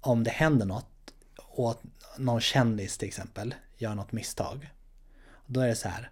om 0.00 0.24
det 0.24 0.30
händer 0.30 0.66
något 0.66 1.14
och 1.36 1.82
någon 2.18 2.40
kändis 2.40 2.98
till 2.98 3.08
exempel 3.08 3.54
gör 3.76 3.94
något 3.94 4.12
misstag. 4.12 4.70
Då 5.46 5.60
är 5.60 5.68
det 5.68 5.76
så 5.76 5.88
här. 5.88 6.10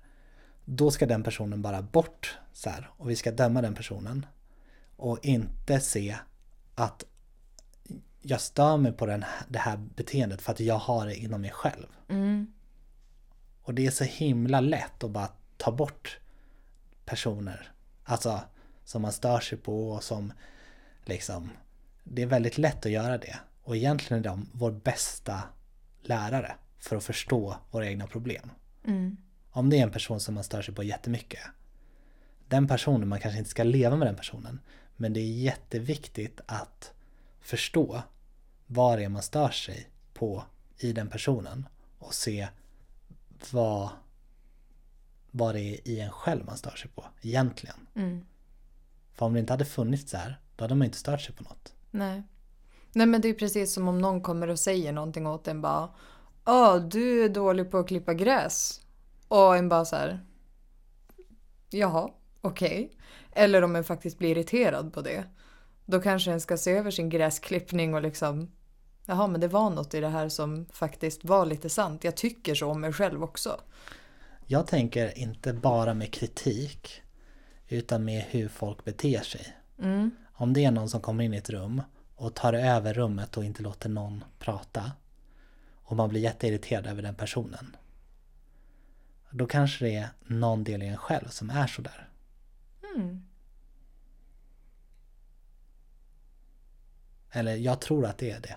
Då 0.65 0.91
ska 0.91 1.07
den 1.07 1.23
personen 1.23 1.63
bara 1.63 1.83
bort 1.83 2.39
så 2.53 2.71
här 2.71 2.91
och 2.97 3.11
vi 3.11 3.17
ska 3.17 3.33
döma 3.33 3.63
den 3.63 3.75
personen. 3.75 4.27
Och 4.97 5.19
inte 5.23 5.81
se 5.81 6.17
att 6.75 7.05
jag 8.27 8.41
stör 8.41 8.77
mig 8.77 8.93
på 8.93 9.07
den 9.07 9.25
det 9.49 9.59
här 9.59 9.77
beteendet 9.77 10.43
för 10.43 10.53
att 10.53 10.61
jag 10.61 10.79
har 10.79 11.07
det 11.07 11.17
inom 11.17 11.41
mig 11.41 11.51
själv. 11.51 11.87
Mm. 12.09 12.53
Och 13.63 13.75
det 13.75 13.87
är 13.87 13.91
så 13.91 14.05
himla 14.05 14.61
lätt 14.61 15.05
att 15.05 15.11
bara 15.11 15.29
ta 15.57 15.73
bort 15.73 16.19
personer. 17.05 17.73
Alltså 18.05 18.41
som 18.85 19.03
man 19.03 19.13
stör 19.13 19.41
sig 19.41 19.59
på 19.59 19.91
och 19.91 20.03
som 20.03 20.33
liksom 21.05 21.51
Det 22.05 22.23
är 22.23 22.27
väldigt 22.27 22.59
lätt 22.59 22.87
att 22.87 22.93
göra 22.93 23.19
det. 23.19 23.39
Och 23.63 23.77
egentligen 23.77 24.21
är 24.25 24.29
de 24.29 24.49
vår 24.53 24.71
bästa 24.71 25.43
lärare 26.03 26.55
för 26.79 26.97
att 26.97 27.05
förstå 27.05 27.57
våra 27.71 27.87
egna 27.87 28.07
problem. 28.07 28.51
Mm. 28.85 29.17
Om 29.51 29.71
det 29.71 29.79
är 29.79 29.83
en 29.83 29.91
person 29.91 30.21
som 30.21 30.35
man 30.35 30.45
stör 30.45 30.63
sig 30.63 30.75
på 30.75 30.83
jättemycket. 30.83 31.41
Den 32.49 32.69
personen, 32.69 33.09
man 33.09 33.21
kanske 33.21 33.39
inte 33.39 33.51
ska 33.51 33.63
leva 33.63 33.97
med 33.97 34.09
den 34.09 34.17
personen. 34.17 34.61
Men 34.97 35.13
det 35.13 35.21
är 35.21 35.33
jätteviktigt 35.33 36.41
att 36.47 36.93
förstå 37.41 38.03
vad 38.67 38.99
det 38.99 39.05
är 39.05 39.09
man 39.09 39.23
stör 39.23 39.51
sig 39.51 39.91
på 40.15 40.45
i 40.79 40.93
den 40.93 41.09
personen. 41.09 41.69
Och 41.99 42.15
se 42.15 42.49
vad, 43.51 43.89
vad 45.31 45.55
det 45.55 45.61
är 45.61 45.89
i 45.89 46.01
en 46.01 46.11
själv 46.11 46.45
man 46.45 46.57
stör 46.57 46.77
sig 46.77 46.91
på 46.91 47.05
egentligen. 47.23 47.87
Mm. 47.95 48.27
För 49.15 49.27
om 49.27 49.33
det 49.33 49.41
inte 49.41 49.53
hade 49.53 49.65
funnits 49.65 50.11
så 50.11 50.17
här, 50.17 50.41
då 50.57 50.65
hade 50.65 50.75
man 50.75 50.85
inte 50.85 50.99
stört 50.99 51.21
sig 51.21 51.35
på 51.35 51.43
något. 51.43 51.75
Nej. 51.91 52.23
Nej 52.93 53.07
men 53.07 53.21
det 53.21 53.29
är 53.29 53.35
precis 53.35 53.73
som 53.73 53.89
om 53.89 53.99
någon 53.99 54.21
kommer 54.21 54.49
och 54.49 54.59
säger 54.59 54.93
någonting 54.93 55.27
åt 55.27 55.49
en 55.49 55.61
bara. 55.61 55.91
Ja, 56.45 56.79
du 56.79 57.25
är 57.25 57.29
dålig 57.29 57.71
på 57.71 57.79
att 57.79 57.89
klippa 57.89 58.15
gräs. 58.15 58.81
Och 59.29 59.57
en 59.57 59.69
bara 59.69 59.85
så 59.85 59.97
här. 59.97 60.25
Jaha, 61.71 62.11
okej. 62.41 62.97
Eller 63.33 63.63
om 63.63 63.77
en 63.77 63.85
faktiskt 63.85 64.19
blir 64.19 64.31
irriterad 64.31 64.93
på 64.93 65.01
det. 65.01 65.25
Då 65.87 66.01
kanske 66.01 66.33
en 66.33 66.41
ska 66.41 66.57
se 66.57 66.71
över 66.71 66.91
sin 66.91 67.09
gräsklippning 67.09 67.95
och 67.95 68.03
liksom. 68.03 68.51
Jaha, 69.07 69.27
men 69.27 69.41
det 69.41 69.49
var 69.49 69.71
något 69.71 69.95
i 69.95 70.01
det 70.01 70.09
här 70.09 70.29
som 70.29 70.67
faktiskt 70.73 71.25
var 71.25 71.47
lite 71.47 71.69
sant. 71.69 72.05
Jag 72.05 72.17
tycker 72.17 72.55
så 72.55 72.71
om 72.71 72.81
mig 72.81 72.93
själv 72.93 73.23
också. 73.23 73.61
Jag 74.47 74.67
tänker 74.67 75.19
inte 75.19 75.53
bara 75.53 75.95
med 75.95 76.13
kritik, 76.13 77.03
utan 77.69 78.05
med 78.05 78.23
hur 78.23 78.49
folk 78.49 78.85
beter 78.85 79.21
sig. 79.21 79.57
Mm. 79.79 80.11
Om 80.33 80.53
det 80.53 80.65
är 80.65 80.71
någon 80.71 80.89
som 80.89 81.01
kommer 81.01 81.25
in 81.25 81.35
i 81.35 81.37
ett 81.37 81.51
rum 81.51 81.83
och 82.15 82.35
tar 82.35 82.53
över 82.53 82.95
rummet 82.95 83.37
och 83.37 83.45
inte 83.45 83.63
låter 83.63 83.89
någon 83.89 84.25
prata 84.39 84.93
och 85.85 85.97
man 85.97 86.09
blir 86.09 86.21
jätteirriterad 86.21 86.87
över 86.87 87.03
den 87.03 87.15
personen. 87.15 87.77
Då 89.31 89.47
kanske 89.47 89.85
det 89.85 89.95
är 89.95 90.09
någon 90.27 90.65
del 90.65 90.83
i 90.83 90.87
en 90.87 90.97
själv 90.97 91.29
som 91.29 91.51
är 91.51 91.67
sådär. 91.67 92.09
Mm. 92.97 93.27
Eller 97.37 97.57
jag 97.57 97.81
tror 97.81 98.07
att 98.07 98.19
det 98.19 98.31
är 98.31 98.41
det. 98.41 98.57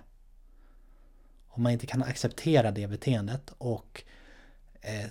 Om 1.47 1.63
man 1.63 1.71
inte 1.71 1.85
kan 1.85 2.03
acceptera 2.03 2.71
det 2.71 2.87
beteendet 2.87 3.53
och, 3.57 4.03
eh, 4.81 5.09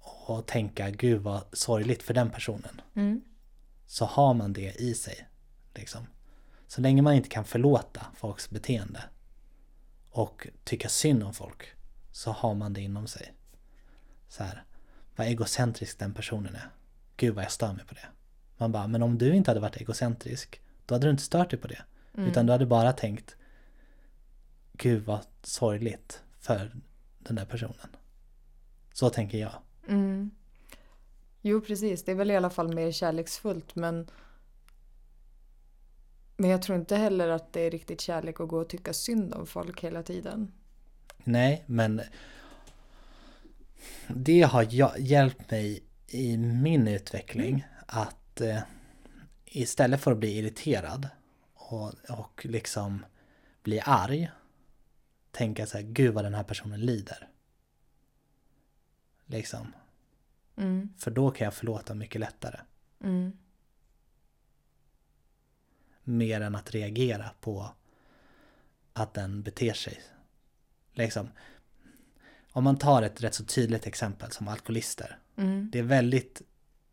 och 0.00 0.46
tänka 0.46 0.90
gud 0.90 1.22
vad 1.22 1.42
sorgligt 1.52 2.02
för 2.02 2.14
den 2.14 2.30
personen. 2.30 2.80
Mm. 2.94 3.20
Så 3.86 4.04
har 4.04 4.34
man 4.34 4.52
det 4.52 4.80
i 4.80 4.94
sig. 4.94 5.28
Liksom. 5.74 6.06
Så 6.66 6.80
länge 6.80 7.02
man 7.02 7.14
inte 7.14 7.28
kan 7.28 7.44
förlåta 7.44 8.06
folks 8.16 8.50
beteende 8.50 9.02
och 10.10 10.46
tycka 10.64 10.88
synd 10.88 11.22
om 11.22 11.34
folk 11.34 11.66
så 12.12 12.30
har 12.30 12.54
man 12.54 12.72
det 12.72 12.80
inom 12.80 13.06
sig. 13.06 13.32
Så 14.28 14.44
här, 14.44 14.64
vad 15.16 15.26
egocentrisk 15.26 15.98
den 15.98 16.14
personen 16.14 16.54
är. 16.54 16.70
Gud 17.16 17.34
vad 17.34 17.44
jag 17.44 17.52
stör 17.52 17.72
mig 17.72 17.86
på 17.86 17.94
det. 17.94 18.06
Man 18.56 18.72
bara, 18.72 18.86
men 18.86 19.02
om 19.02 19.18
du 19.18 19.34
inte 19.34 19.50
hade 19.50 19.60
varit 19.60 19.76
egocentrisk 19.76 20.60
då 20.86 20.94
hade 20.94 21.06
du 21.06 21.10
inte 21.10 21.22
stört 21.22 21.50
dig 21.50 21.58
på 21.58 21.68
det. 21.68 21.82
Utan 22.14 22.46
du 22.46 22.52
hade 22.52 22.66
bara 22.66 22.92
tänkt 22.92 23.36
Gud 24.72 25.04
vad 25.04 25.26
sorgligt 25.42 26.22
för 26.40 26.72
den 27.18 27.36
där 27.36 27.44
personen. 27.44 27.96
Så 28.92 29.10
tänker 29.10 29.38
jag. 29.38 29.52
Mm. 29.88 30.30
Jo, 31.40 31.60
precis. 31.60 32.04
Det 32.04 32.12
är 32.12 32.16
väl 32.16 32.30
i 32.30 32.36
alla 32.36 32.50
fall 32.50 32.74
mer 32.74 32.92
kärleksfullt, 32.92 33.74
men 33.74 34.10
men 36.36 36.50
jag 36.50 36.62
tror 36.62 36.78
inte 36.78 36.96
heller 36.96 37.28
att 37.28 37.52
det 37.52 37.60
är 37.60 37.70
riktigt 37.70 38.00
kärlek 38.00 38.40
att 38.40 38.48
gå 38.48 38.58
och 38.58 38.68
tycka 38.68 38.92
synd 38.92 39.34
om 39.34 39.46
folk 39.46 39.84
hela 39.84 40.02
tiden. 40.02 40.52
Nej, 41.24 41.64
men 41.66 42.00
det 44.08 44.42
har 44.42 44.62
hjälpt 44.98 45.50
mig 45.50 45.82
i 46.06 46.36
min 46.36 46.88
utveckling 46.88 47.66
att 47.86 48.40
eh, 48.40 48.58
istället 49.44 50.00
för 50.00 50.12
att 50.12 50.18
bli 50.18 50.38
irriterad 50.38 51.08
och, 51.72 51.94
och 52.08 52.46
liksom 52.46 53.04
bli 53.62 53.80
arg 53.80 54.30
tänka 55.30 55.66
så 55.66 55.76
här, 55.78 55.84
gud 55.84 56.14
vad 56.14 56.24
den 56.24 56.34
här 56.34 56.44
personen 56.44 56.80
lider. 56.80 57.28
Liksom. 59.26 59.72
Mm. 60.56 60.94
För 60.98 61.10
då 61.10 61.30
kan 61.30 61.44
jag 61.44 61.54
förlåta 61.54 61.94
mycket 61.94 62.20
lättare. 62.20 62.60
Mm. 63.00 63.32
Mer 66.04 66.40
än 66.40 66.54
att 66.54 66.70
reagera 66.70 67.30
på 67.40 67.74
att 68.92 69.14
den 69.14 69.42
beter 69.42 69.72
sig. 69.72 70.02
Liksom. 70.92 71.30
Om 72.52 72.64
man 72.64 72.78
tar 72.78 73.02
ett 73.02 73.22
rätt 73.22 73.34
så 73.34 73.44
tydligt 73.44 73.86
exempel 73.86 74.30
som 74.30 74.48
alkoholister. 74.48 75.18
Mm. 75.36 75.68
Det 75.72 75.78
är 75.78 75.82
väldigt 75.82 76.42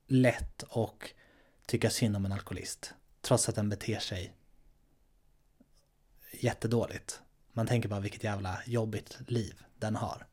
lätt 0.07 0.63
att 0.63 1.03
tycka 1.65 1.89
synd 1.89 2.15
om 2.15 2.25
en 2.25 2.31
alkoholist. 2.31 2.93
Trots 3.21 3.49
att 3.49 3.55
den 3.55 3.69
beter 3.69 3.99
sig 3.99 4.33
jättedåligt. 6.43 7.21
Man 7.53 7.67
tänker 7.67 7.89
bara 7.89 7.99
vilket 7.99 8.23
jävla 8.23 8.57
jobbigt 8.65 9.17
liv 9.27 9.63
den 9.77 9.95
har. 9.95 10.25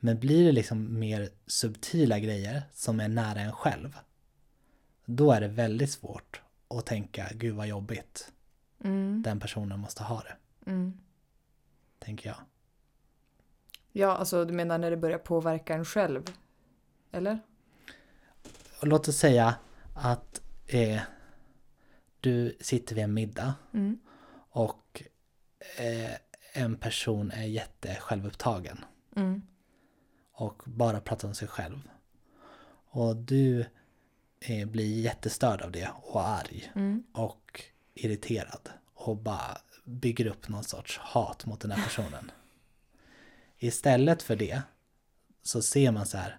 Men 0.00 0.18
blir 0.20 0.44
det 0.46 0.52
liksom 0.52 0.98
mer 0.98 1.28
subtila 1.46 2.18
grejer 2.18 2.62
som 2.72 3.00
är 3.00 3.08
nära 3.08 3.40
en 3.40 3.52
själv. 3.52 3.96
Då 5.04 5.32
är 5.32 5.40
det 5.40 5.48
väldigt 5.48 5.90
svårt 5.90 6.40
att 6.68 6.86
tänka 6.86 7.28
gud 7.34 7.54
vad 7.54 7.66
jobbigt 7.66 8.32
Mm. 8.84 9.22
den 9.22 9.40
personen 9.40 9.80
måste 9.80 10.02
ha 10.02 10.22
det. 10.22 10.36
Mm. 10.70 10.98
Tänker 11.98 12.28
jag. 12.28 12.36
Ja, 13.92 14.16
alltså 14.16 14.44
du 14.44 14.52
menar 14.52 14.78
när 14.78 14.90
det 14.90 14.96
börjar 14.96 15.18
påverka 15.18 15.74
en 15.74 15.84
själv? 15.84 16.22
Eller? 17.12 17.38
Och 18.80 18.86
låt 18.86 19.08
oss 19.08 19.16
säga 19.16 19.54
att 19.94 20.40
eh, 20.66 21.00
du 22.20 22.56
sitter 22.60 22.94
vid 22.94 23.04
en 23.04 23.14
middag 23.14 23.54
Mm. 23.74 23.98
och 24.50 25.02
en 26.52 26.76
person 26.76 27.30
är 27.30 27.42
jätte 27.44 27.94
självupptagen 28.00 28.84
Mm. 29.16 29.42
och 30.32 30.62
bara 30.66 31.00
pratar 31.00 31.28
om 31.28 31.34
sig 31.34 31.48
själv. 31.48 31.90
Och 32.90 33.16
du 33.16 33.60
eh, 34.40 34.68
blir 34.68 35.00
jättestörd 35.00 35.62
av 35.62 35.72
det 35.72 35.88
och 36.02 36.28
arg 36.28 36.72
Mm. 36.74 37.04
och 37.12 37.62
irriterad 37.94 38.70
och 38.94 39.16
bara 39.16 39.58
bygger 39.84 40.26
upp 40.26 40.48
någon 40.48 40.64
sorts 40.64 40.98
hat 40.98 41.46
mot 41.46 41.60
den 41.60 41.70
här 41.70 41.84
personen. 41.84 42.30
Istället 43.58 44.22
för 44.22 44.36
det 44.36 44.62
så 45.42 45.62
ser 45.62 45.92
man 45.92 46.06
så 46.06 46.18
här, 46.18 46.38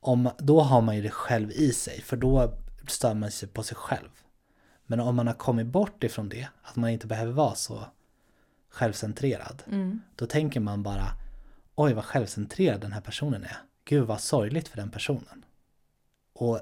om, 0.00 0.30
då 0.38 0.60
har 0.60 0.80
man 0.80 0.96
ju 0.96 1.02
det 1.02 1.10
själv 1.10 1.50
i 1.50 1.72
sig, 1.72 2.00
för 2.02 2.16
då 2.16 2.58
stör 2.88 3.14
man 3.14 3.30
sig 3.30 3.48
på 3.48 3.62
sig 3.62 3.76
själv. 3.76 4.10
Men 4.86 5.00
om 5.00 5.16
man 5.16 5.26
har 5.26 5.34
kommit 5.34 5.66
bort 5.66 6.04
ifrån 6.04 6.28
det, 6.28 6.48
att 6.62 6.76
man 6.76 6.90
inte 6.90 7.06
behöver 7.06 7.32
vara 7.32 7.54
så 7.54 7.84
självcentrerad, 8.72 9.62
Mm. 9.66 10.00
då 10.16 10.26
tänker 10.26 10.60
man 10.60 10.82
bara, 10.82 11.06
oj 11.74 11.92
vad 11.94 12.04
självcentrerad 12.04 12.80
den 12.80 12.92
här 12.92 13.00
personen 13.00 13.44
är. 13.44 13.56
Gud 13.84 14.06
vad 14.06 14.20
sorgligt 14.20 14.68
för 14.68 14.76
den 14.76 14.90
personen. 14.90 15.44
Och 16.32 16.60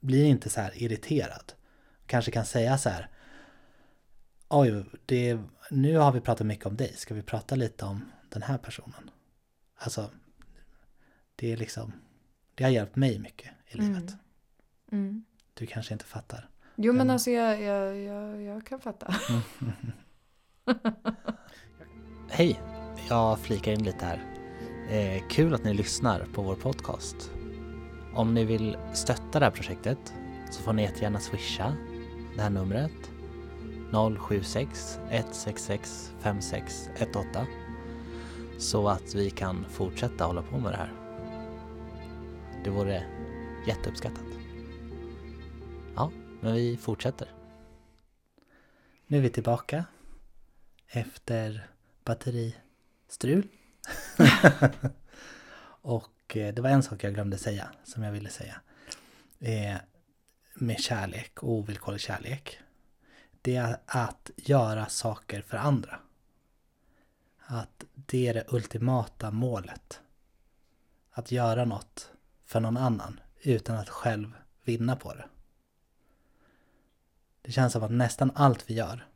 blir 0.00 0.24
inte 0.24 0.50
så 0.50 0.60
här 0.60 0.82
irriterad. 0.82 1.52
Kanske 2.06 2.30
kan 2.30 2.44
säga 2.44 2.78
så 2.78 2.88
här, 2.88 3.08
oj, 4.48 4.84
det, 5.06 5.38
nu 5.70 5.96
har 5.96 6.12
vi 6.12 6.20
pratat 6.20 6.46
mycket 6.46 6.66
om 6.66 6.76
dig, 6.76 6.94
ska 6.96 7.14
vi 7.14 7.22
prata 7.22 7.54
lite 7.54 7.84
om 7.84 8.10
den 8.28 8.42
här 8.42 8.58
personen? 8.58 9.10
Alltså, 9.76 10.10
det 11.36 11.52
är 11.52 11.56
liksom, 11.56 11.92
det 12.54 12.64
har 12.64 12.70
hjälpt 12.70 12.96
mig 12.96 13.18
mycket 13.18 13.50
i 13.68 13.76
livet. 13.76 13.96
Mm. 14.92 15.04
Mm. 15.04 15.24
Du 15.54 15.66
kanske 15.66 15.92
inte 15.92 16.04
fattar. 16.04 16.48
Jo 16.76 16.92
men 16.92 17.00
Mm. 17.00 17.10
alltså 17.12 17.30
jag, 17.30 17.62
jag, 17.62 17.96
jag, 17.98 18.42
jag 18.42 18.66
kan 18.66 18.80
fatta. 18.80 19.14
Hej! 22.28 22.60
Jag 23.08 23.38
flikar 23.38 23.72
in 23.72 23.84
lite 23.84 24.04
här. 24.04 24.24
Eh, 24.90 25.22
kul 25.28 25.54
att 25.54 25.64
ni 25.64 25.74
lyssnar 25.74 26.26
på 26.34 26.42
vår 26.42 26.54
podcast. 26.54 27.30
Om 28.14 28.34
ni 28.34 28.44
vill 28.44 28.76
stötta 28.94 29.38
det 29.38 29.44
här 29.44 29.52
projektet 29.52 30.14
så 30.50 30.62
får 30.62 30.72
ni 30.72 30.82
jättegärna 30.82 31.20
swisha 31.20 31.76
det 32.36 32.42
här 32.42 32.50
numret 32.50 33.10
076 34.18 34.98
166 35.10 36.12
5618 36.20 37.46
så 38.58 38.88
att 38.88 39.14
vi 39.14 39.30
kan 39.30 39.64
fortsätta 39.68 40.24
hålla 40.24 40.42
på 40.42 40.58
med 40.58 40.72
det 40.72 40.76
här. 40.76 40.92
Det 42.64 42.70
vore 42.70 43.04
jätteuppskattat. 43.66 44.26
Ja, 45.96 46.10
men 46.40 46.54
vi 46.54 46.76
fortsätter. 46.76 47.28
Nu 49.06 49.18
är 49.18 49.22
vi 49.22 49.30
tillbaka 49.30 49.84
efter 50.92 51.66
batteristrul. 52.04 53.48
och 55.82 56.36
eh, 56.36 56.54
det 56.54 56.62
var 56.62 56.70
en 56.70 56.82
sak 56.82 57.04
jag 57.04 57.14
glömde 57.14 57.38
säga 57.38 57.70
som 57.84 58.02
jag 58.02 58.12
ville 58.12 58.28
säga. 58.28 58.60
Eh, 59.40 59.76
med 60.54 60.80
kärlek 60.80 61.42
och 61.42 61.50
ovillkorlig 61.50 62.00
kärlek. 62.00 62.58
Det 63.42 63.56
är 63.56 63.76
att 63.86 64.30
göra 64.36 64.86
saker 64.86 65.42
för 65.42 65.56
andra. 65.56 65.98
Att 67.38 67.84
det 67.94 68.28
är 68.28 68.34
det 68.34 68.44
ultimata 68.48 69.30
målet. 69.30 70.00
Att 71.10 71.32
göra 71.32 71.64
något 71.64 72.10
för 72.44 72.60
någon 72.60 72.76
annan 72.76 73.20
utan 73.40 73.76
att 73.76 73.88
själv 73.88 74.32
vinna 74.64 74.96
på 74.96 75.14
det. 75.14 75.24
Det 77.42 77.52
känns 77.52 77.72
som 77.72 77.82
att 77.82 77.90
nästan 77.90 78.30
allt 78.34 78.70
vi 78.70 78.74
gör 78.74 79.06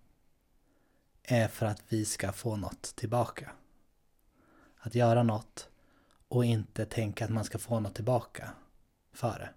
är 1.27 1.49
för 1.49 1.67
att 1.67 1.83
vi 1.89 2.05
ska 2.05 2.33
få 2.33 2.57
något 2.57 2.83
tillbaka. 2.83 3.51
Att 4.79 4.95
göra 4.95 5.23
något 5.23 5.69
och 6.29 6.45
inte 6.45 6.87
tänka 6.87 7.25
att 7.25 7.31
man 7.31 7.45
ska 7.45 7.59
få 7.59 7.81
något 7.81 7.95
tillbaka 7.95 8.51
för 9.13 9.39
det. 9.39 9.51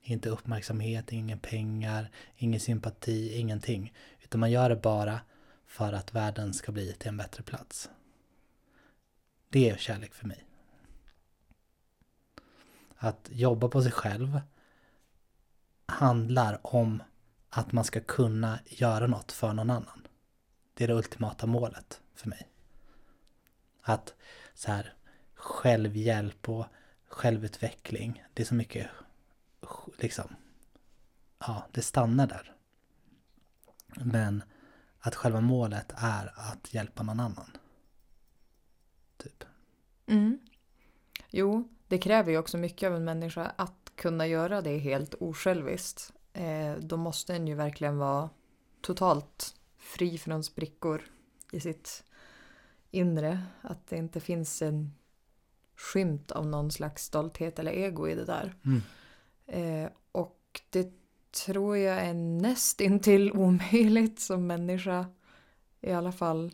Inte 0.00 0.28
uppmärksamhet, 0.28 1.12
ingen 1.12 1.38
pengar, 1.38 2.10
ingen 2.36 2.60
sympati, 2.60 3.38
ingenting. 3.38 3.94
Utan 4.20 4.40
man 4.40 4.50
gör 4.50 4.68
det 4.68 4.76
bara 4.76 5.20
för 5.66 5.92
att 5.92 6.14
världen 6.14 6.54
ska 6.54 6.72
bli 6.72 6.92
till 6.92 7.08
en 7.08 7.16
bättre 7.16 7.42
plats. 7.42 7.90
Det 9.48 9.70
är 9.70 9.76
kärlek 9.76 10.14
för 10.14 10.26
mig. 10.26 10.44
Att 12.96 13.28
jobba 13.32 13.68
på 13.68 13.82
sig 13.82 13.92
själv 13.92 14.40
handlar 15.86 16.74
om 16.74 17.02
att 17.50 17.72
man 17.72 17.84
ska 17.84 18.00
kunna 18.00 18.58
göra 18.66 19.06
något 19.06 19.32
för 19.32 19.52
någon 19.52 19.70
annan. 19.70 20.07
Det 20.78 20.84
är 20.84 20.88
det 20.88 20.94
ultimata 20.94 21.46
målet 21.46 22.00
för 22.14 22.28
mig. 22.28 22.48
Att 23.82 24.14
så 24.54 24.70
här 24.70 24.94
självhjälp 25.34 26.48
och 26.48 26.66
självutveckling, 27.08 28.24
det 28.34 28.42
är 28.42 28.46
så 28.46 28.54
mycket 28.54 28.86
liksom, 29.96 30.36
ja, 31.38 31.66
det 31.72 31.82
stannar 31.82 32.26
där. 32.26 32.54
Men 33.86 34.42
att 34.98 35.14
själva 35.14 35.40
målet 35.40 35.92
är 35.96 36.32
att 36.36 36.74
hjälpa 36.74 37.02
någon 37.02 37.20
annan. 37.20 37.50
Typ. 39.16 39.44
Mm. 40.06 40.38
Jo, 41.30 41.68
det 41.88 41.98
kräver 41.98 42.32
ju 42.32 42.38
också 42.38 42.58
mycket 42.58 42.86
av 42.86 42.96
en 42.96 43.04
människa 43.04 43.52
att 43.56 43.92
kunna 43.94 44.26
göra 44.26 44.62
det 44.62 44.78
helt 44.78 45.14
osjälviskt. 45.14 46.12
Eh, 46.32 46.74
då 46.74 46.96
måste 46.96 47.34
en 47.34 47.46
ju 47.46 47.54
verkligen 47.54 47.98
vara 47.98 48.30
totalt 48.80 49.57
fri 49.88 50.18
från 50.18 50.44
sprickor 50.44 51.02
i 51.52 51.60
sitt 51.60 52.04
inre. 52.90 53.42
Att 53.62 53.86
det 53.86 53.96
inte 53.96 54.20
finns 54.20 54.62
en 54.62 54.94
skymt 55.76 56.30
av 56.30 56.46
någon 56.46 56.70
slags 56.70 57.04
stolthet 57.04 57.58
eller 57.58 57.72
ego 57.72 58.08
i 58.08 58.14
det 58.14 58.24
där. 58.24 58.54
Mm. 58.64 58.82
Eh, 59.46 59.90
och 60.12 60.60
det 60.70 60.92
tror 61.30 61.76
jag 61.76 61.98
är 61.98 62.14
nästintill 62.14 63.32
omöjligt 63.32 64.20
som 64.20 64.46
människa. 64.46 65.06
I 65.80 65.92
alla 65.92 66.12
fall. 66.12 66.52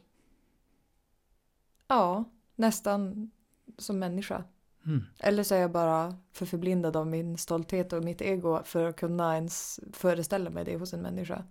Ja, 1.87 2.25
nästan 2.55 3.31
som 3.79 3.99
människa. 3.99 4.45
Mm. 4.87 5.03
Eller 5.19 5.43
så 5.43 5.55
är 5.55 5.59
jag 5.59 5.73
bara 5.73 6.17
för 6.33 6.47
förblindad 6.47 6.97
av 6.97 7.07
min 7.07 7.39
stolthet 7.39 7.93
och 7.93 8.05
mitt 8.05 8.23
ego 8.23 8.63
för 8.65 8.85
att 8.85 8.97
kunna 8.97 9.35
ens 9.35 9.81
föreställa 9.93 10.51
mig 10.51 10.65
det 10.65 10.77
hos 10.77 10.95
en 10.95 11.03
människa. 11.03 11.45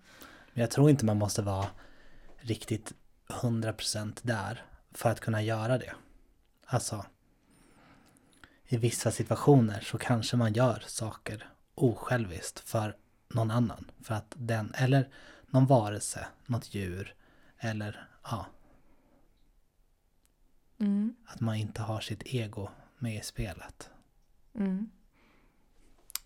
Men 0.53 0.61
jag 0.61 0.71
tror 0.71 0.89
inte 0.89 1.05
man 1.05 1.17
måste 1.17 1.41
vara 1.41 1.67
riktigt 2.37 2.93
100% 3.27 4.19
där 4.21 4.65
för 4.91 5.09
att 5.09 5.19
kunna 5.19 5.41
göra 5.41 5.77
det. 5.77 5.93
Alltså, 6.65 7.05
i 8.65 8.77
vissa 8.77 9.11
situationer 9.11 9.79
så 9.81 9.97
kanske 9.97 10.37
man 10.37 10.53
gör 10.53 10.83
saker 10.87 11.49
osjälviskt 11.75 12.59
för 12.59 12.97
någon 13.27 13.51
annan. 13.51 13.91
För 14.01 14.15
att 14.15 14.33
den, 14.35 14.73
eller 14.77 15.09
någon 15.47 15.65
varelse, 15.65 16.27
något 16.45 16.73
djur, 16.73 17.15
eller 17.57 18.07
ja, 18.23 18.45
Mm. 20.79 21.15
att 21.25 21.39
man 21.39 21.55
inte 21.55 21.81
har 21.81 21.99
sitt 21.99 22.23
ego 22.25 22.69
med 22.97 23.15
i 23.15 23.21
spelet. 23.21 23.89
Mm. 24.55 24.89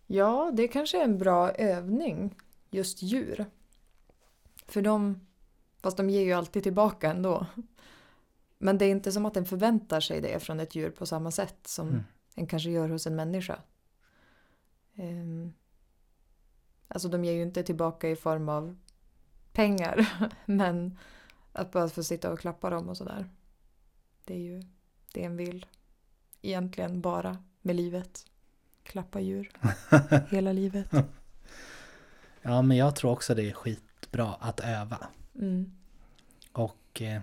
Ja, 0.08 0.52
det 0.54 0.68
kanske 0.68 1.00
är 1.00 1.04
en 1.04 1.18
bra 1.18 1.52
övning, 1.52 2.36
just 2.70 3.02
djur. 3.02 3.46
För 4.68 4.82
de, 4.82 5.28
fast 5.82 5.98
de 5.98 6.10
ger 6.10 6.22
ju 6.22 6.34
alltid 6.34 6.64
tillbaka 6.64 7.12
ändå. 7.12 7.46
Men 8.58 8.78
det 8.78 8.86
är 8.86 8.90
inte 8.90 9.12
som 9.12 9.26
att 9.26 9.38
en 9.38 9.46
förväntar 9.46 10.00
sig 10.00 10.22
det 10.22 10.40
från 10.40 10.60
ett 10.60 10.76
djur 10.76 10.90
på 10.90 11.06
samma 11.06 11.32
sätt 11.32 11.58
som 11.68 11.88
Mm. 11.88 12.04
en 12.36 12.48
kanske 12.48 12.70
gör 12.70 12.90
hos 12.90 13.08
en 13.08 13.16
människa. 13.16 13.60
Um, 14.96 15.54
alltså 16.88 17.08
de 17.10 17.26
ger 17.26 17.34
ju 17.34 17.42
inte 17.42 17.64
tillbaka 17.64 18.10
i 18.10 18.16
form 18.16 18.50
av 18.50 18.78
pengar. 19.54 20.10
Men 20.46 20.98
att 21.54 21.72
bara 21.72 21.90
få 21.90 22.04
sitta 22.04 22.32
och 22.32 22.40
klappa 22.40 22.70
dem 22.70 22.90
och 22.90 22.98
sådär. 22.98 23.30
Det 24.26 24.34
är 24.34 24.38
ju 24.40 24.64
det 25.14 25.24
en 25.24 25.38
vill. 25.38 25.66
Egentligen 26.42 27.02
bara 27.02 27.38
med 27.62 27.76
livet. 27.76 28.26
Klappa 28.84 29.20
djur. 29.20 29.52
Hela 30.30 30.52
livet. 30.52 30.88
Ja, 32.42 32.62
men 32.62 32.78
jag 32.78 32.96
tror 32.96 33.12
också 33.12 33.36
det 33.36 33.50
är 33.50 33.54
skitbra 33.98 34.34
att 34.34 34.60
öva. 34.60 35.08
Mm. 35.36 35.72
Och 36.52 37.02
eh, 37.02 37.22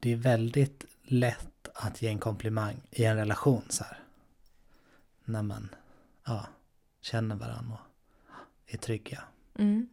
det 0.00 0.12
är 0.12 0.16
väldigt 0.16 0.84
lätt 1.02 1.68
att 1.74 2.02
ge 2.02 2.08
en 2.08 2.18
komplimang 2.18 2.80
i 2.90 3.04
en 3.04 3.16
relation 3.16 3.62
så 3.68 3.84
här. 3.84 3.98
När 5.24 5.42
man 5.42 5.68
ja, 6.24 6.46
känner 7.00 7.36
varandra 7.36 7.78
och 8.26 8.74
är 8.74 8.78
trygga 8.78 9.24
Mm. 9.58 9.88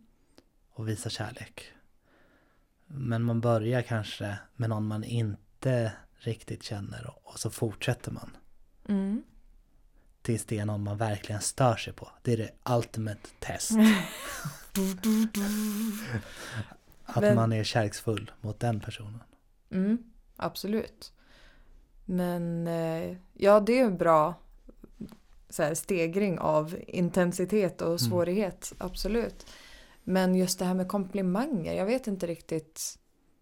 och 0.70 0.88
visar 0.88 1.10
kärlek. 1.10 1.72
Men 2.88 3.24
man 3.24 3.42
börjar 3.42 3.82
kanske 3.82 4.40
med 4.56 4.70
någon 4.70 4.88
man 4.88 5.04
inte 5.04 5.94
riktigt 6.14 6.64
känner 6.64 7.08
och, 7.08 7.34
och 7.34 7.40
så 7.40 7.50
fortsätter 7.50 8.12
man. 8.12 8.38
Mm. 8.88 9.24
Tills 10.30 10.46
det 10.46 10.60
är 10.60 10.66
någon 10.66 10.84
man 10.84 10.98
verkligen 10.98 11.42
stör 11.42 11.76
sig 11.76 11.94
på. 11.94 12.10
Det 12.22 12.34
är 12.34 12.38
det 12.38 12.52
ultimate 12.76 13.30
test. 13.40 13.72
Att 17.06 17.22
Men- 17.22 17.36
man 17.36 17.54
är 17.54 17.64
kärleksfull 17.64 18.32
mot 18.42 18.60
den 18.60 18.80
personen. 18.80 19.24
Mm, 19.72 19.98
absolut. 20.36 21.14
Men 22.06 22.68
eh, 22.68 23.18
ja, 23.34 23.60
det 23.60 23.80
är 23.80 23.86
en 23.86 23.98
bra 23.98 24.34
här, 25.58 25.74
stegring 25.74 26.40
av 26.40 26.76
intensitet 26.88 27.82
och 27.82 28.02
svårighet. 28.02 28.74
Absolut. 28.78 29.46
Men 30.04 30.36
just 30.36 30.60
det 30.60 30.66
här 30.66 30.74
med 30.74 30.88
komplimanger, 30.88 31.74
jag 31.74 31.86
vet 31.86 32.08
inte 32.08 32.28
riktigt 32.28 33.00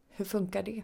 hur 0.10 0.26
funkar 0.26 0.64
det? 0.64 0.84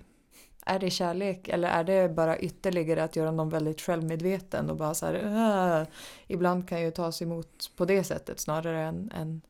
Är 0.65 0.79
det 0.79 0.89
kärlek 0.89 1.47
eller 1.47 1.67
är 1.69 1.83
det 1.83 2.09
bara 2.09 2.37
ytterligare 2.39 3.03
att 3.03 3.15
göra 3.15 3.31
någon 3.31 3.49
väldigt 3.49 3.81
självmedveten 3.81 4.69
och 4.69 4.77
bara 4.77 4.93
så 4.93 5.05
här, 5.05 5.23
"Ah." 5.25 5.85
ibland 6.27 6.67
kan 6.69 6.81
ju 6.81 6.91
tas 6.91 7.21
emot 7.21 7.71
på 7.75 7.85
det 7.85 8.03
sättet 8.03 8.39
snarare 8.39 8.81
än, 8.83 9.11
än, 9.15 9.41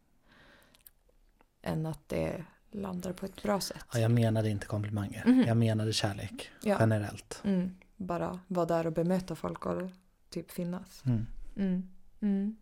än 1.62 1.86
att 1.86 2.10
det 2.10 2.46
landar 2.72 3.14
på 3.14 3.26
ett 3.26 3.44
bra 3.44 3.60
sätt. 3.60 3.86
Ja, 3.94 4.00
jag 4.00 4.12
menade 4.12 4.50
inte 4.50 4.66
komplimanger. 4.66 5.24
Mhm. 5.26 5.44
Jag 5.48 5.58
menade 5.58 5.94
kärlek 5.94 6.50
Ja. 6.64 6.78
generellt. 6.80 7.42
Mm, 7.44 7.76
bara 7.98 8.40
vara 8.48 8.66
där 8.66 8.88
och 8.88 8.94
bemöta 8.94 9.36
folk 9.36 9.66
och 9.66 9.82
typ 10.30 10.52
finnas. 10.52 11.04
Mm. 11.06 11.26
Mm. 11.58 11.90
Mm. 12.22 12.58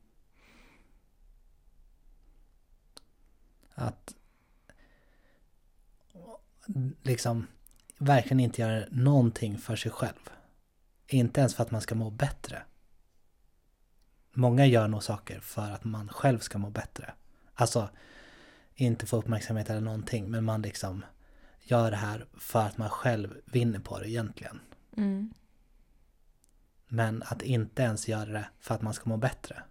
Att 3.76 4.16
liksom 7.04 7.48
verkligen 8.02 8.40
inte 8.40 8.62
göra 8.62 8.86
någonting 8.92 9.58
för 9.58 9.76
sig 9.76 9.92
själv. 9.92 10.30
Inte 11.08 11.40
ens 11.40 11.56
för 11.56 11.64
att 11.64 11.72
man 11.72 11.82
ska 11.82 11.96
må 11.96 12.10
bättre. 12.10 12.64
Många 14.34 14.66
gör 14.66 14.88
nog 14.88 15.04
saker 15.04 15.40
för 15.40 15.72
att 15.72 15.84
man 15.84 16.10
själv 16.10 16.40
ska 16.40 16.58
må 16.58 16.70
bättre. 16.70 17.14
Alltså, 17.54 17.90
inte 18.76 19.06
få 19.06 19.18
uppmärksamhet 19.18 19.70
eller 19.70 19.82
någonting, 19.82 20.32
men 20.32 20.44
man 20.44 20.62
liksom 20.62 21.06
gör 21.60 21.92
det 21.92 21.98
här 21.98 22.26
för 22.38 22.66
att 22.66 22.78
man 22.78 22.90
själv 22.90 23.42
vinner 23.46 23.80
på 23.80 24.00
det 24.00 24.10
egentligen. 24.10 24.60
Mm. 24.98 25.34
Men 26.88 27.24
att 27.24 27.42
inte 27.42 27.82
ens 27.82 28.08
göra 28.08 28.32
det 28.32 28.50
för 28.60 28.76
att 28.76 28.82
man 28.82 28.94
ska 28.94 29.10
må 29.10 29.18
bättre. 29.18 29.64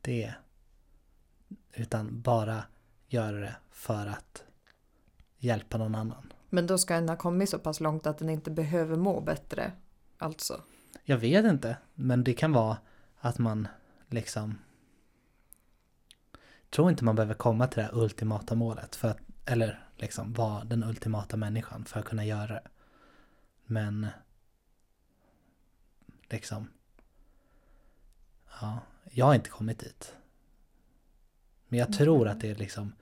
Det 0.00 0.34
utan 1.72 2.20
bara 2.20 2.64
göra 3.06 3.40
det 3.40 3.56
för 3.70 4.06
att 4.06 4.44
hjälpa 5.38 5.78
någon 5.78 5.94
annan. 5.94 6.27
Men 6.48 6.66
då 6.66 6.78
ska 6.78 6.94
en 6.94 7.08
ha 7.08 7.16
kommit 7.16 7.50
så 7.50 7.58
pass 7.58 7.80
långt 7.80 8.06
att 8.06 8.18
den 8.18 8.28
inte 8.28 8.50
behöver 8.50 8.96
må 8.96 9.20
bättre. 9.20 9.72
Alltså. 10.18 10.62
Jag 11.04 11.18
vet 11.18 11.44
inte, 11.44 11.76
men 11.94 12.24
det 12.24 12.34
kan 12.34 12.52
vara 12.52 12.78
att 13.20 13.38
man 13.38 13.68
liksom 14.08 14.58
tror 16.70 16.90
inte 16.90 17.04
man 17.04 17.16
behöver 17.16 17.34
komma 17.34 17.66
till 17.66 17.76
det 17.76 17.82
här 17.82 18.02
ultimata 18.02 18.54
målet 18.54 18.96
för 18.96 19.08
att, 19.08 19.18
eller 19.44 19.88
liksom 19.96 20.32
vara 20.32 20.64
den 20.64 20.84
ultimata 20.84 21.36
människan 21.36 21.84
för 21.84 22.00
att 22.00 22.06
kunna 22.06 22.24
göra 22.24 22.54
det. 22.54 22.68
Men 23.66 24.06
liksom 26.30 26.68
ja, 28.60 28.78
jag 29.10 29.26
har 29.26 29.34
inte 29.34 29.50
kommit 29.50 29.78
dit. 29.78 30.14
Men 31.68 31.78
jag 31.78 31.92
tror 31.92 32.28
att 32.28 32.40
det 32.40 32.50
är 32.50 32.54
liksom 32.54 32.92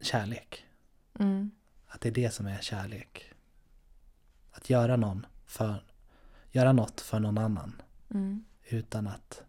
kärlek. 0.00 0.66
Mm. 1.18 1.50
Att 1.92 2.00
det 2.00 2.08
är 2.08 2.12
det 2.12 2.30
som 2.30 2.46
är 2.46 2.58
kärlek. 2.60 3.32
Att 4.50 4.70
göra 4.70 4.96
någon 4.96 5.26
för, 5.46 5.84
göra 6.50 6.72
något 6.72 7.00
för 7.00 7.20
någon 7.20 7.38
annan 7.38 7.82
Mm. 8.10 8.44
utan 8.64 9.06
att 9.06 9.42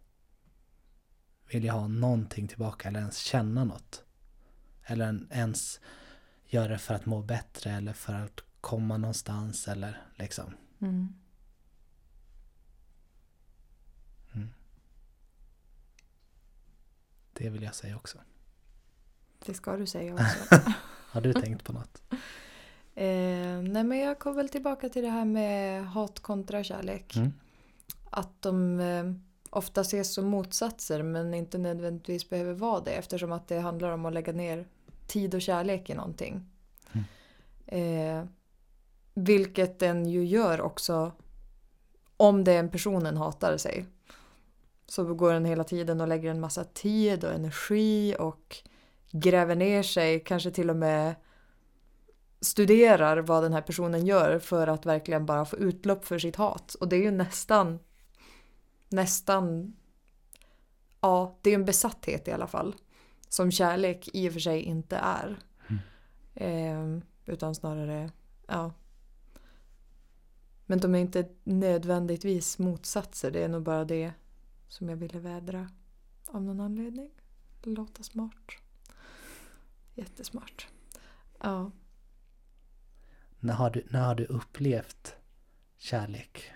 vilja 1.52 1.72
ha 1.72 1.88
någonting 1.88 2.48
tillbaka 2.48 2.88
eller 2.88 3.00
ens 3.00 3.18
känna 3.18 3.64
något. 3.64 4.04
Eller 4.82 5.06
en- 5.08 5.28
ens 5.32 5.80
göra 6.46 6.68
det 6.68 6.78
för 6.78 6.94
att 6.94 7.06
må 7.06 7.22
bättre 7.22 7.70
eller 7.70 7.92
för 7.92 8.12
att 8.14 8.40
komma 8.60 8.96
någonstans 8.96 9.68
eller 9.68 10.02
liksom. 10.16 10.54
Mm. 10.80 11.14
Det 17.32 17.50
vill 17.50 17.62
jag 17.62 17.74
säga 17.74 17.96
också. 17.96 18.18
Det 19.46 19.54
ska 19.54 19.76
du 19.76 19.86
säga 19.86 20.14
också. 20.14 20.60
Har 21.14 21.20
du 21.20 21.32
tänkt 21.32 21.64
på 21.64 21.72
något? 21.72 22.02
eh, 22.94 23.62
nej 23.62 23.84
men 23.84 23.98
jag 23.98 24.18
kom 24.18 24.36
väl 24.36 24.48
tillbaka 24.48 24.88
till 24.88 25.02
det 25.02 25.10
här 25.10 25.24
med 25.24 25.86
hat 25.86 26.20
kontra 26.20 26.64
kärlek. 26.64 27.16
Mm. 27.16 27.32
Att 28.10 28.42
de 28.42 28.80
eh, 28.80 29.04
ofta 29.50 29.80
ses 29.80 30.14
som 30.14 30.26
motsatser 30.26 31.02
men 31.02 31.34
inte 31.34 31.58
nödvändigtvis 31.58 32.30
behöver 32.30 32.54
vara 32.54 32.80
det 32.80 32.90
eftersom 32.90 33.32
att 33.32 33.48
det 33.48 33.60
handlar 33.60 33.90
om 33.90 34.06
att 34.06 34.14
lägga 34.14 34.32
ner 34.32 34.68
tid 35.06 35.34
och 35.34 35.42
kärlek 35.42 35.90
i 35.90 35.94
någonting. 35.94 36.46
Eh, 37.66 38.24
vilket 39.14 39.78
den 39.78 40.06
ju 40.06 40.24
gör 40.24 40.60
också 40.60 41.12
om 42.16 42.44
det 42.44 42.52
är 42.52 42.58
en 42.58 42.70
personen 42.70 43.16
hatar 43.16 43.56
sig. 43.56 43.86
Så 44.86 45.14
går 45.14 45.32
den 45.32 45.44
hela 45.44 45.64
tiden 45.64 46.00
och 46.00 46.08
lägger 46.08 46.30
en 46.30 46.40
massa 46.40 46.64
tid 46.64 47.24
och 47.24 47.32
energi 47.32 48.16
och 48.18 48.56
gräver 49.10 49.56
ner 49.56 49.82
sig, 49.82 50.20
kanske 50.20 50.50
till 50.50 50.70
och 50.70 50.76
med 50.76 51.14
studerar 52.40 53.18
vad 53.18 53.42
den 53.42 53.52
här 53.52 53.62
personen 53.62 54.06
gör 54.06 54.38
för 54.38 54.66
att 54.66 54.86
verkligen 54.86 55.26
bara 55.26 55.44
få 55.44 55.56
utlopp 55.56 56.04
för 56.04 56.18
sitt 56.18 56.36
hat. 56.36 56.74
Och 56.74 56.88
det 56.88 56.96
är 56.96 57.02
ju 57.02 57.10
nästan, 57.10 57.78
nästan, 58.88 59.76
ja, 61.00 61.38
det 61.42 61.50
är 61.50 61.54
en 61.54 61.64
besatthet 61.64 62.28
i 62.28 62.32
alla 62.32 62.46
fall. 62.46 62.74
Som 63.28 63.50
kärlek 63.50 64.08
i 64.12 64.28
och 64.28 64.32
för 64.32 64.40
sig 64.40 64.60
inte 64.60 64.96
är. 64.96 65.38
Eh, 66.34 66.98
utan 67.26 67.54
snarare, 67.54 68.10
ja. 68.46 68.72
Men 70.66 70.80
de 70.80 70.94
är 70.94 70.98
inte 70.98 71.28
nödvändigtvis 71.44 72.58
motsatser. 72.58 73.30
Det 73.30 73.42
är 73.42 73.48
nog 73.48 73.62
bara 73.62 73.84
det 73.84 74.12
som 74.68 74.88
jag 74.88 74.96
ville 74.96 75.18
vädra 75.18 75.68
av 76.26 76.42
någon 76.42 76.60
anledning. 76.60 77.10
Låta 77.62 78.02
smart. 78.02 78.63
Jättesmart. 79.94 80.68
Ja. 81.38 81.70
När 83.40 83.54
har 83.54 83.70
du, 83.70 83.86
när 83.90 84.06
har 84.06 84.14
du 84.14 84.24
upplevt 84.24 85.16
kärlek? 85.76 86.52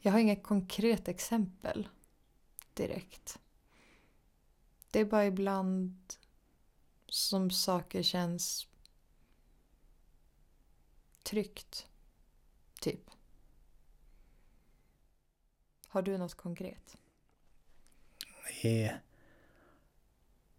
Jag 0.00 0.12
har 0.12 0.18
inget 0.18 0.42
konkret 0.42 1.08
exempel 1.08 1.88
direkt. 2.74 3.38
Det 4.98 5.02
är 5.02 5.06
bara 5.06 5.26
ibland 5.26 6.14
som 7.06 7.50
saker 7.50 8.02
känns 8.02 8.66
tryggt. 11.22 11.86
Typ. 12.80 13.10
Har 15.86 16.02
du 16.02 16.18
något 16.18 16.34
konkret? 16.34 16.96
är 18.62 19.00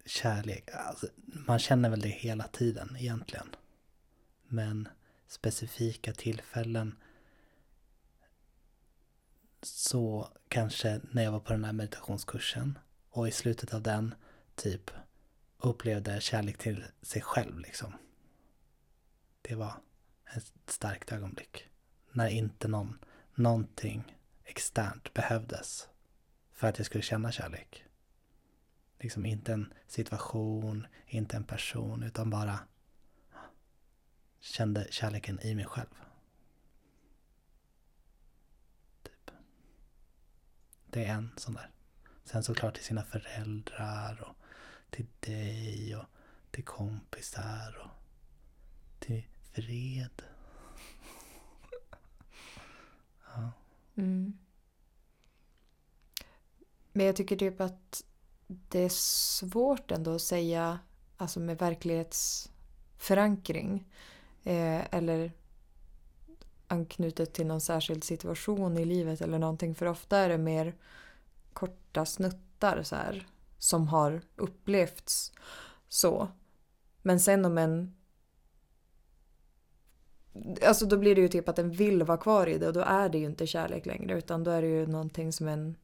kärlek. 0.06 0.70
Alltså, 0.74 1.08
man 1.26 1.60
känner 1.60 1.90
väl 1.90 2.02
det 2.02 2.10
hela 2.10 2.48
tiden 2.48 2.96
egentligen. 3.00 3.56
Men 4.48 4.88
specifika 5.28 6.14
tillfällen 6.14 6.98
så 9.62 10.30
kanske 10.48 11.02
när 11.12 11.24
jag 11.24 11.32
var 11.32 11.40
på 11.40 11.54
den 11.54 11.66
här 11.66 11.74
meditationskursen 11.74 12.80
och 13.10 13.28
i 13.28 13.32
slutet 13.32 13.74
av 13.74 13.82
den 13.82 14.16
typ 14.60 14.92
upplevde 15.58 16.22
kärlek 16.22 16.58
till 16.58 16.86
sig 17.02 17.22
själv 17.22 17.60
liksom. 17.60 17.94
Det 19.42 19.56
var 19.56 19.74
ett 20.36 20.54
starkt 20.66 21.12
ögonblick. 21.12 21.70
När 22.12 22.28
inte 22.28 22.68
någon, 22.68 23.00
någonting 23.36 24.18
externt 24.44 25.14
behövdes 25.14 25.90
för 26.52 26.68
att 26.68 26.78
jag 26.78 26.86
skulle 26.86 27.02
känna 27.02 27.32
kärlek. 27.32 27.86
Liksom 29.00 29.26
inte 29.26 29.54
en 29.54 29.74
situation, 29.88 30.88
inte 31.08 31.38
en 31.38 31.44
person, 31.44 32.04
utan 32.04 32.30
bara 32.30 32.60
kände 34.40 34.88
kärleken 34.92 35.40
i 35.42 35.56
mig 35.56 35.66
själv. 35.66 36.04
Typ. 39.04 39.32
Det 40.90 41.06
är 41.06 41.14
en 41.14 41.32
sån 41.38 41.54
där. 41.54 41.72
Sen 42.24 42.44
såklart 42.44 42.76
till 42.76 42.84
sina 42.84 43.04
föräldrar 43.04 44.22
och 44.22 44.39
till 44.90 45.08
dig 45.20 45.96
och 45.96 46.06
till 46.52 46.66
kompisar 46.66 47.78
och 47.84 47.90
till 49.00 49.24
fred. 49.52 50.22
Ja. 53.36 53.52
Mm. 53.96 54.38
Men 56.92 57.06
jag 57.06 57.16
tycker 57.16 57.36
typ 57.36 57.62
att 57.62 58.04
det 58.48 58.80
är 58.80 58.90
svårt 58.90 59.92
ändå 59.92 60.16
att 60.16 60.22
säga 60.22 60.80
alltså 61.18 61.40
med 61.40 61.58
verklighetsförankring. 61.58 63.88
Eh, 64.44 64.94
eller 64.94 65.32
anknutet 66.68 67.34
till 67.34 67.48
någon 67.48 67.62
särskild 67.62 68.04
situation 68.04 68.78
i 68.78 68.86
livet 68.86 69.22
eller 69.22 69.40
någonting. 69.40 69.76
För 69.76 69.86
ofta 69.86 70.18
är 70.18 70.30
det 70.30 70.38
mer 70.38 70.76
korta 71.54 72.06
snuttar 72.06 72.84
så 72.84 72.96
här, 72.96 73.28
som 73.60 73.88
har 73.88 74.22
upplevts 74.36 75.32
så. 75.88 76.28
Men 77.02 77.20
sen 77.20 77.46
om 77.46 77.58
en... 77.58 77.96
Alltså 80.66 80.86
då 80.86 80.98
blir 80.98 81.16
det 81.16 81.22
ju 81.22 81.28
typ 81.28 81.50
att 81.50 81.60
en 81.60 81.72
vill 81.72 82.04
vara 82.04 82.18
kvar 82.18 82.48
i 82.48 82.58
det 82.58 82.68
och 82.68 82.74
då 82.74 82.82
är 82.82 83.10
det 83.10 83.18
ju 83.18 83.26
inte 83.26 83.48
kärlek 83.48 83.86
längre 83.86 84.18
utan 84.18 84.44
då 84.44 84.52
är 84.52 84.62
det 84.62 84.68
ju 84.68 84.88
någonting 84.88 85.34
som 85.34 85.48
en 85.48 85.76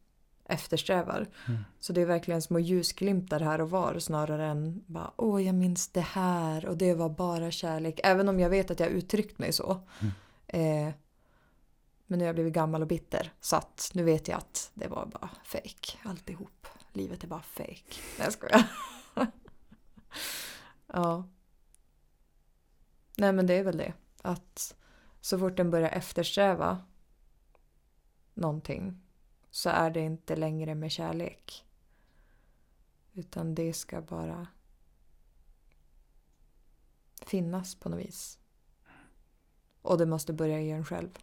eftersträvar. 0.46 1.28
Mm. 1.48 1.60
Så 1.80 1.94
det 1.94 2.02
är 2.02 2.06
verkligen 2.06 2.42
små 2.42 2.60
ljusglimtar 2.60 3.40
här 3.40 3.62
och 3.62 3.70
var 3.70 4.00
snarare 4.00 4.46
än 4.46 4.84
bara 4.86 5.12
åh 5.16 5.44
jag 5.44 5.56
minns 5.56 5.88
det 5.88 6.02
här 6.02 6.66
och 6.66 6.78
det 6.78 6.94
var 6.94 7.10
bara 7.10 7.52
kärlek. 7.52 8.00
Även 8.04 8.30
om 8.30 8.40
jag 8.40 8.50
vet 8.50 8.72
att 8.72 8.80
jag 8.80 8.90
uttryckt 8.90 9.40
mig 9.40 9.54
så. 9.54 9.78
Mm. 10.00 10.14
Eh, 10.88 10.94
men 12.08 12.20
nu 12.20 12.26
har 12.26 12.28
jag 12.28 12.36
blivit 12.36 12.54
gammal 12.54 12.82
och 12.82 12.88
bitter 12.88 13.32
så 13.42 13.56
att 13.56 13.92
nu 13.94 14.04
vet 14.04 14.28
jag 14.28 14.38
att 14.38 14.72
det 14.74 14.88
var 14.88 15.06
bara 15.06 15.30
fake 15.44 15.98
alltihop. 16.04 16.68
Livet 16.96 17.24
är 17.24 17.28
bara 17.28 17.42
fake. 17.42 18.02
Nej 18.18 18.26
jag 18.26 18.34
skojar. 18.34 18.72
ja. 20.88 21.28
Nej 23.18 23.34
men 23.34 23.48
det 23.48 23.54
är 23.54 23.64
väl 23.64 23.78
det. 23.78 23.94
Att 24.22 24.76
så 25.22 25.40
fort 25.40 25.58
den 25.58 25.72
börjar 25.72 25.90
eftersträva 25.90 26.86
någonting 28.34 29.02
så 29.52 29.70
är 29.70 29.90
det 29.90 30.00
inte 30.00 30.36
längre 30.36 30.76
med 30.76 30.92
kärlek. 30.92 31.66
Utan 33.14 33.56
det 33.56 33.74
ska 33.74 34.02
bara 34.02 34.48
finnas 37.22 37.76
på 37.76 37.90
något 37.90 38.00
vis. 38.00 38.40
Och 39.82 39.98
det 39.98 40.06
måste 40.06 40.34
börja 40.34 40.62
i 40.62 40.72
en 40.72 40.86
själv. 40.86 41.20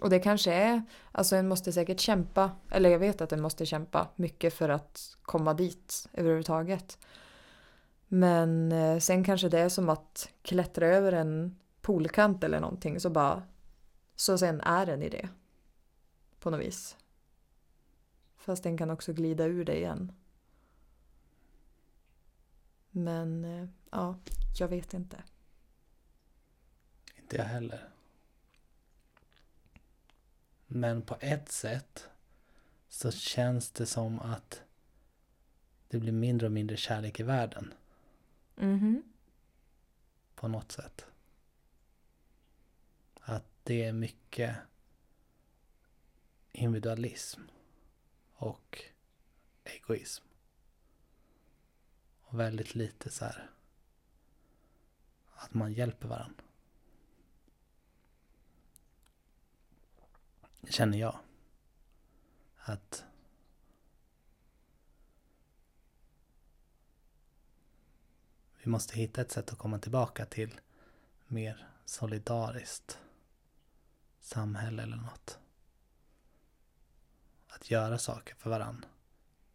Och 0.00 0.10
det 0.10 0.18
kanske 0.18 0.52
är, 0.52 0.82
alltså 1.12 1.36
en 1.36 1.48
måste 1.48 1.72
säkert 1.72 2.00
kämpa, 2.00 2.50
eller 2.70 2.90
jag 2.90 2.98
vet 2.98 3.20
att 3.20 3.32
en 3.32 3.42
måste 3.42 3.66
kämpa 3.66 4.08
mycket 4.16 4.54
för 4.54 4.68
att 4.68 5.16
komma 5.22 5.54
dit 5.54 6.08
överhuvudtaget. 6.12 6.98
Men 8.08 8.72
eh, 8.72 8.98
sen 8.98 9.24
kanske 9.24 9.48
det 9.48 9.58
är 9.58 9.68
som 9.68 9.88
att 9.88 10.28
klättra 10.42 10.86
över 10.86 11.12
en 11.12 11.58
poolkant 11.80 12.44
eller 12.44 12.60
någonting 12.60 13.00
så 13.00 13.10
bara 13.10 13.42
så 14.16 14.38
sen 14.38 14.60
är 14.60 14.86
den 14.86 15.02
i 15.02 15.08
det. 15.08 15.28
På 16.40 16.50
något 16.50 16.60
vis. 16.60 16.96
Fast 18.36 18.62
den 18.62 18.78
kan 18.78 18.90
också 18.90 19.12
glida 19.12 19.44
ur 19.44 19.64
det 19.64 19.76
igen. 19.76 20.12
Men 22.90 23.44
eh, 23.44 23.68
ja, 23.90 24.18
jag 24.58 24.68
vet 24.68 24.94
inte. 24.94 25.22
Inte 27.16 27.36
jag 27.36 27.44
heller. 27.44 27.95
Men 30.66 31.02
på 31.02 31.16
ett 31.20 31.52
sätt 31.52 32.08
så 32.88 33.10
känns 33.10 33.70
det 33.70 33.86
som 33.86 34.20
att 34.20 34.62
det 35.88 35.98
blir 35.98 36.12
mindre 36.12 36.46
och 36.46 36.52
mindre 36.52 36.76
kärlek 36.76 37.20
i 37.20 37.22
världen. 37.22 37.74
Mhm. 38.56 39.02
På 40.34 40.48
något 40.48 40.72
sätt. 40.72 41.06
Att 43.20 43.44
det 43.62 43.84
är 43.84 43.92
mycket 43.92 44.56
individualism 46.52 47.40
och 48.32 48.82
egoism. 49.64 50.24
Och 52.20 52.40
väldigt 52.40 52.74
lite 52.74 53.10
så 53.10 53.24
här 53.24 53.50
att 55.34 55.54
man 55.54 55.72
hjälper 55.72 56.08
varandra. 56.08 56.44
Känner 60.68 60.98
jag. 60.98 61.18
Att 62.56 63.04
vi 68.62 68.70
måste 68.70 68.96
hitta 68.96 69.20
ett 69.20 69.32
sätt 69.32 69.52
att 69.52 69.58
komma 69.58 69.78
tillbaka 69.78 70.26
till 70.26 70.60
mer 71.26 71.68
solidariskt 71.84 72.98
samhälle 74.20 74.82
eller 74.82 74.96
något. 74.96 75.38
Att 77.48 77.70
göra 77.70 77.98
saker 77.98 78.34
för 78.34 78.50
varann. 78.50 78.84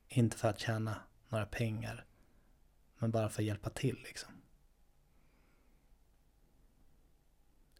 Inte 0.07 0.37
för 0.37 0.47
att 0.49 0.59
tjäna 0.59 1.01
några 1.29 1.45
pengar. 1.45 2.05
Men 2.97 3.11
bara 3.11 3.29
för 3.29 3.41
att 3.41 3.47
hjälpa 3.47 3.69
till 3.69 3.99
liksom. 4.03 4.33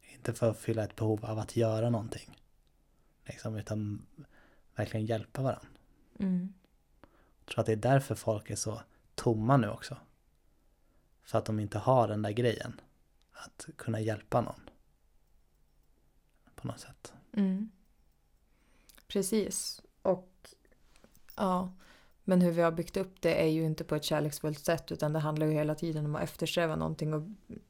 Inte 0.01 0.33
för 0.33 0.49
att 0.51 0.59
fylla 0.59 0.83
ett 0.83 0.95
behov 0.95 1.25
av 1.25 1.39
att 1.39 1.55
göra 1.55 1.89
någonting. 1.89 2.40
Liksom, 3.31 3.55
utan 3.55 4.05
verkligen 4.75 5.05
hjälpa 5.05 5.41
varandra. 5.41 5.67
Mm. 6.19 6.53
Jag 7.39 7.53
tror 7.53 7.59
att 7.59 7.65
det 7.65 7.71
är 7.71 7.75
därför 7.75 8.15
folk 8.15 8.49
är 8.49 8.55
så 8.55 8.81
tomma 9.15 9.57
nu 9.57 9.69
också. 9.69 9.97
För 11.23 11.37
att 11.37 11.45
de 11.45 11.59
inte 11.59 11.77
har 11.77 12.07
den 12.07 12.21
där 12.21 12.31
grejen. 12.31 12.81
Att 13.31 13.67
kunna 13.75 13.99
hjälpa 13.99 14.41
någon. 14.41 14.69
På 16.55 16.67
något 16.67 16.79
sätt. 16.79 17.13
Mm. 17.33 17.71
Precis. 19.07 19.81
Och 20.01 20.49
ja, 21.35 21.73
men 22.23 22.41
hur 22.41 22.51
vi 22.51 22.61
har 22.61 22.71
byggt 22.71 22.97
upp 22.97 23.21
det 23.21 23.41
är 23.41 23.47
ju 23.47 23.63
inte 23.63 23.83
på 23.83 23.95
ett 23.95 24.03
kärleksfullt 24.03 24.65
sätt 24.65 24.91
utan 24.91 25.13
det 25.13 25.19
handlar 25.19 25.47
ju 25.47 25.53
hela 25.53 25.75
tiden 25.75 26.05
om 26.05 26.15
att 26.15 26.23
eftersträva 26.23 26.75
någonting 26.75 27.13
och 27.13 27.23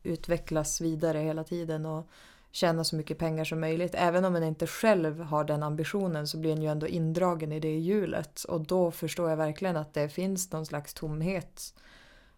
utvecklas 0.03 0.82
vidare 0.82 1.20
hela 1.20 1.43
tiden 1.43 1.86
och 1.86 2.09
tjäna 2.52 2.84
så 2.84 2.95
mycket 2.95 3.18
pengar 3.18 3.45
som 3.45 3.60
möjligt. 3.60 3.95
Även 3.95 4.26
om 4.26 4.34
man 4.34 4.43
inte 4.43 4.68
själv 4.68 5.22
har 5.22 5.43
den 5.43 5.64
ambitionen 5.64 6.28
så 6.28 6.38
blir 6.38 6.52
en 6.52 6.62
ju 6.62 6.68
ändå 6.68 6.88
indragen 6.88 7.52
i 7.52 7.60
det 7.60 7.78
hjulet 7.78 8.43
och 8.43 8.62
då 8.62 8.91
förstår 8.91 9.30
jag 9.30 9.38
verkligen 9.38 9.78
att 9.78 9.93
det 9.93 10.10
finns 10.10 10.52
någon 10.52 10.66
slags 10.66 10.93
tomhet 10.93 11.74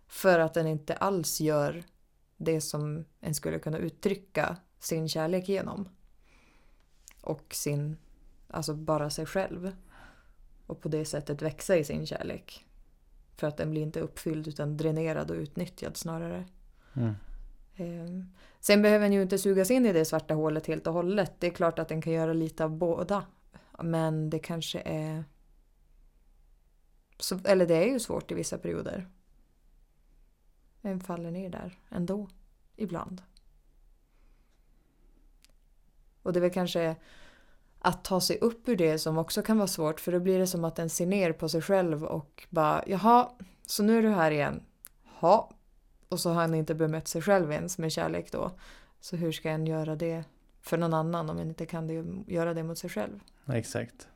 för 0.08 0.40
att 0.40 0.54
den 0.54 0.68
inte 0.68 0.94
alls 0.94 1.42
gör 1.42 1.84
det 2.38 2.62
som 2.62 3.06
en 3.20 3.36
skulle 3.36 3.60
kunna 3.60 3.78
uttrycka 3.78 4.58
sin 4.80 5.10
kärlek 5.10 5.50
genom. 5.50 5.90
Och 7.22 7.54
sin, 7.54 7.98
alltså 8.48 8.74
bara 8.74 9.10
sig 9.10 9.26
själv. 9.26 9.76
Och 10.68 10.82
på 10.82 10.90
det 10.90 11.06
sättet 11.06 11.42
växa 11.42 11.76
i 11.76 11.84
sin 11.84 12.06
kärlek. 12.06 12.66
För 13.36 13.48
att 13.48 13.58
den 13.58 13.72
blir 13.72 13.82
inte 13.82 14.00
uppfylld 14.00 14.48
utan 14.48 14.78
dränerad 14.78 15.32
och 15.32 15.38
utnyttjad 15.38 15.98
snarare. 15.98 16.46
Mm. 16.94 17.14
Ehm, 17.76 18.34
sen 18.60 18.82
behöver 18.82 19.06
den 19.06 19.14
ju 19.14 19.22
inte 19.22 19.38
sugas 19.38 19.72
in 19.72 19.86
i 19.86 19.94
det 19.94 20.06
svarta 20.06 20.34
hålet 20.34 20.68
helt 20.68 20.88
och 20.88 20.94
hållet. 20.94 21.34
Det 21.40 21.48
är 21.48 21.52
klart 21.52 21.80
att 21.80 21.88
den 21.88 22.02
kan 22.02 22.14
göra 22.14 22.34
lite 22.34 22.64
av 22.64 22.78
båda. 22.78 23.26
Men 23.84 24.30
det 24.30 24.40
kanske 24.40 24.80
är... 24.80 25.24
Så, 27.20 27.40
eller 27.46 27.68
det 27.68 27.76
är 27.76 27.88
ju 27.88 28.00
svårt 28.00 28.32
i 28.32 28.36
vissa 28.36 28.58
perioder. 28.58 29.08
En 30.82 31.00
faller 31.00 31.32
ner 31.32 31.50
där 31.50 31.80
ändå. 31.90 32.30
Ibland. 32.76 33.22
Och 36.24 36.34
det 36.34 36.40
är 36.40 36.42
väl 36.42 36.52
kanske 36.52 36.96
att 37.80 38.04
ta 38.04 38.22
sig 38.22 38.38
upp 38.38 38.70
ur 38.70 38.76
det 38.76 39.00
som 39.00 39.18
också 39.18 39.42
kan 39.42 39.58
vara 39.58 39.68
svårt. 39.68 40.00
För 40.00 40.12
då 40.12 40.20
blir 40.20 40.40
det 40.40 40.48
som 40.48 40.66
att 40.66 40.76
den 40.76 40.90
ser 40.90 41.06
ner 41.06 41.34
på 41.34 41.50
sig 41.50 41.62
själv 41.62 42.04
och 42.04 42.48
bara 42.50 42.84
jaha, 42.88 43.30
så 43.66 43.84
nu 43.84 43.98
är 43.98 44.02
du 44.02 44.10
här 44.10 44.32
igen. 44.32 44.64
Ja. 45.22 45.52
Och 46.14 46.20
så 46.20 46.30
har 46.30 46.42
han 46.42 46.56
inte 46.56 46.76
bemött 46.76 47.08
sig 47.08 47.22
själv 47.22 47.52
ens 47.52 47.78
med 47.78 47.92
kärlek 47.92 48.32
då. 48.32 48.52
Så 49.00 49.16
hur 49.16 49.32
ska 49.32 49.50
en 49.50 49.68
göra 49.68 49.96
det 49.96 50.24
för 50.62 50.78
någon 50.78 50.94
annan 50.94 51.30
om 51.30 51.38
en 51.38 51.48
inte 51.48 51.66
kan 51.66 51.88
det, 51.88 52.34
göra 52.34 52.54
det 52.54 52.64
mot 52.64 52.78
sig 52.78 52.90
själv? 52.90 53.20
Exakt. 53.48 54.08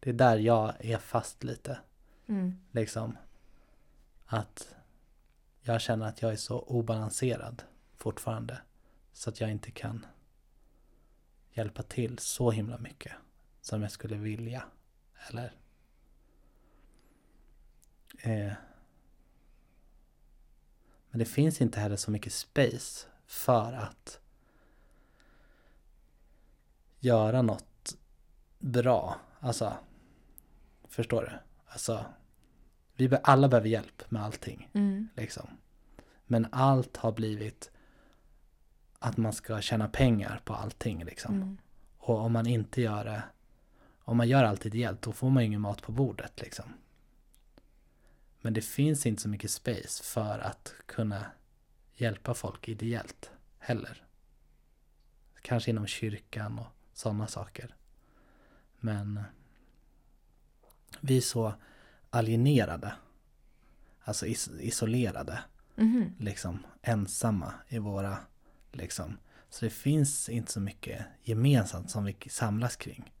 Det 0.00 0.10
är 0.10 0.14
där 0.14 0.36
jag 0.36 0.74
är 0.78 0.98
fast 0.98 1.44
lite. 1.44 1.78
Mm. 2.26 2.58
Liksom. 2.70 3.16
Att 4.26 4.74
jag 5.62 5.80
känner 5.80 6.06
att 6.06 6.22
jag 6.22 6.32
är 6.32 6.36
så 6.36 6.60
obalanserad 6.60 7.62
fortfarande. 7.96 8.58
Så 9.12 9.30
att 9.30 9.40
jag 9.40 9.50
inte 9.50 9.70
kan 9.70 10.06
hjälpa 11.52 11.82
till 11.82 12.18
så 12.18 12.50
himla 12.50 12.78
mycket 12.78 13.12
som 13.60 13.82
jag 13.82 13.90
skulle 13.90 14.16
vilja. 14.16 14.62
Eller? 15.28 15.52
Eh. 18.18 18.52
Men 21.12 21.18
det 21.18 21.24
finns 21.24 21.60
inte 21.60 21.80
heller 21.80 21.96
så 21.96 22.10
mycket 22.10 22.32
space 22.32 23.06
för 23.26 23.72
att 23.72 24.20
göra 27.00 27.42
något 27.42 27.96
bra. 28.58 29.16
Alltså, 29.40 29.72
förstår 30.88 31.22
du? 31.22 31.30
Alltså, 31.66 32.04
vi 32.94 33.08
be- 33.08 33.20
alla 33.24 33.48
behöver 33.48 33.68
hjälp 33.68 34.10
med 34.10 34.22
allting. 34.24 34.70
Mm. 34.74 35.08
Liksom. 35.16 35.46
Men 36.26 36.46
allt 36.52 36.96
har 36.96 37.12
blivit 37.12 37.70
att 38.98 39.16
man 39.16 39.32
ska 39.32 39.60
tjäna 39.60 39.88
pengar 39.88 40.40
på 40.44 40.54
allting. 40.54 41.04
Liksom. 41.04 41.34
Mm. 41.34 41.58
Och 41.98 42.18
om 42.18 42.32
man 42.32 42.46
inte 42.46 42.80
gör 42.80 43.04
det 43.04 43.22
Om 44.04 44.16
man 44.16 44.28
gör 44.28 44.44
allt 44.44 44.66
ideellt 44.66 45.02
då 45.02 45.12
får 45.12 45.30
man 45.30 45.42
ju 45.42 45.46
ingen 45.46 45.60
mat 45.60 45.82
på 45.82 45.92
bordet 45.92 46.40
liksom. 46.40 46.64
Men 48.42 48.54
det 48.54 48.62
finns 48.62 49.06
inte 49.06 49.22
så 49.22 49.28
mycket 49.28 49.50
space 49.50 50.02
för 50.02 50.38
att 50.38 50.74
kunna 50.86 51.26
hjälpa 51.94 52.34
folk 52.34 52.68
ideellt 52.68 53.30
heller. 53.58 54.06
Kanske 55.42 55.70
inom 55.70 55.86
kyrkan 55.86 56.58
och 56.58 56.66
sådana 56.92 57.26
saker. 57.26 57.74
Men 58.80 59.20
vi 61.00 61.16
är 61.16 61.20
så 61.20 61.54
alienerade. 62.10 62.94
Alltså 64.04 64.26
is 64.26 64.50
isolerade. 64.60 65.44
Mhm. 65.76 66.14
Liksom 66.18 66.66
ensamma 66.82 67.54
i 67.68 67.78
våra 67.78 68.18
liksom. 68.72 69.18
Så 69.50 69.64
det 69.64 69.70
finns 69.70 70.28
inte 70.28 70.52
så 70.52 70.60
mycket 70.60 71.06
gemensamt 71.22 71.90
som 71.90 72.04
vi 72.04 72.16
samlas 72.28 72.76
kring. 72.76 73.12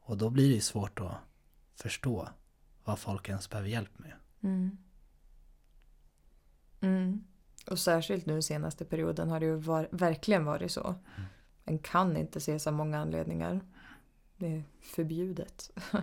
Och 0.00 0.16
då 0.16 0.30
blir 0.30 0.54
det 0.54 0.60
svårt 0.60 1.00
att 1.00 1.16
förstå 1.74 2.28
vad 2.84 2.98
folk 2.98 3.28
ens 3.28 3.50
behöver 3.50 3.68
hjälp 3.68 3.98
med. 3.98 4.12
Mm. 4.42 4.78
Mm. 6.80 7.24
Och 7.70 7.78
särskilt 7.78 8.26
nu 8.26 8.42
senaste 8.42 8.84
perioden 8.84 9.30
har 9.30 9.40
det 9.40 9.46
ju 9.46 9.56
var, 9.56 9.88
verkligen 9.92 10.44
varit 10.44 10.72
så. 10.72 10.94
En 11.64 11.78
kan 11.78 12.16
inte 12.16 12.38
ses 12.38 12.66
av 12.66 12.72
många 12.72 12.98
anledningar. 12.98 13.60
Det 14.36 14.46
är 14.46 14.64
förbjudet. 14.80 15.70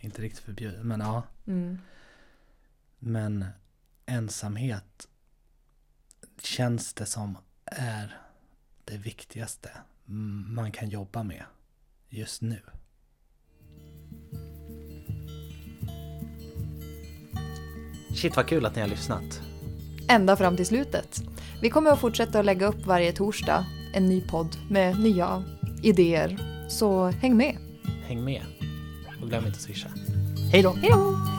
Inte 0.00 0.22
riktigt 0.22 0.44
förbjudet, 0.44 0.86
men 0.86 1.00
ja. 1.00 1.22
Mm. 1.46 1.78
Men 2.98 3.46
ensamhet 4.06 5.08
känns 6.38 6.94
det 6.94 7.06
som 7.06 7.38
är 7.64 8.20
det 8.84 8.96
viktigaste 8.96 9.70
man 10.46 10.72
kan 10.72 10.88
jobba 10.88 11.22
med 11.22 11.44
just 12.08 12.42
nu. 12.42 12.60
Shit 18.14 18.36
vad 18.36 18.46
kul 18.46 18.66
att 18.66 18.76
ni 18.76 18.82
har 18.82 18.88
lyssnat. 18.88 19.40
Ända 20.08 20.36
fram 20.36 20.56
till 20.56 20.66
slutet. 20.66 21.22
Vi 21.62 21.70
kommer 21.70 21.90
att 21.90 22.00
fortsätta 22.00 22.38
att 22.38 22.44
lägga 22.44 22.66
upp 22.66 22.86
varje 22.86 23.12
torsdag 23.12 23.66
en 23.94 24.06
ny 24.06 24.20
podd 24.20 24.56
med 24.70 25.00
nya 25.00 25.44
idéer. 25.82 26.38
Så 26.68 27.06
häng 27.06 27.36
med. 27.36 27.56
Häng 28.06 28.24
med 28.24 28.42
och 29.22 29.28
glöm 29.28 29.46
inte 29.46 29.56
att 29.56 29.62
swisha. 29.62 29.88
Hej 30.52 30.62
då! 30.62 30.72
Hej 30.72 30.90
då! 30.90 31.31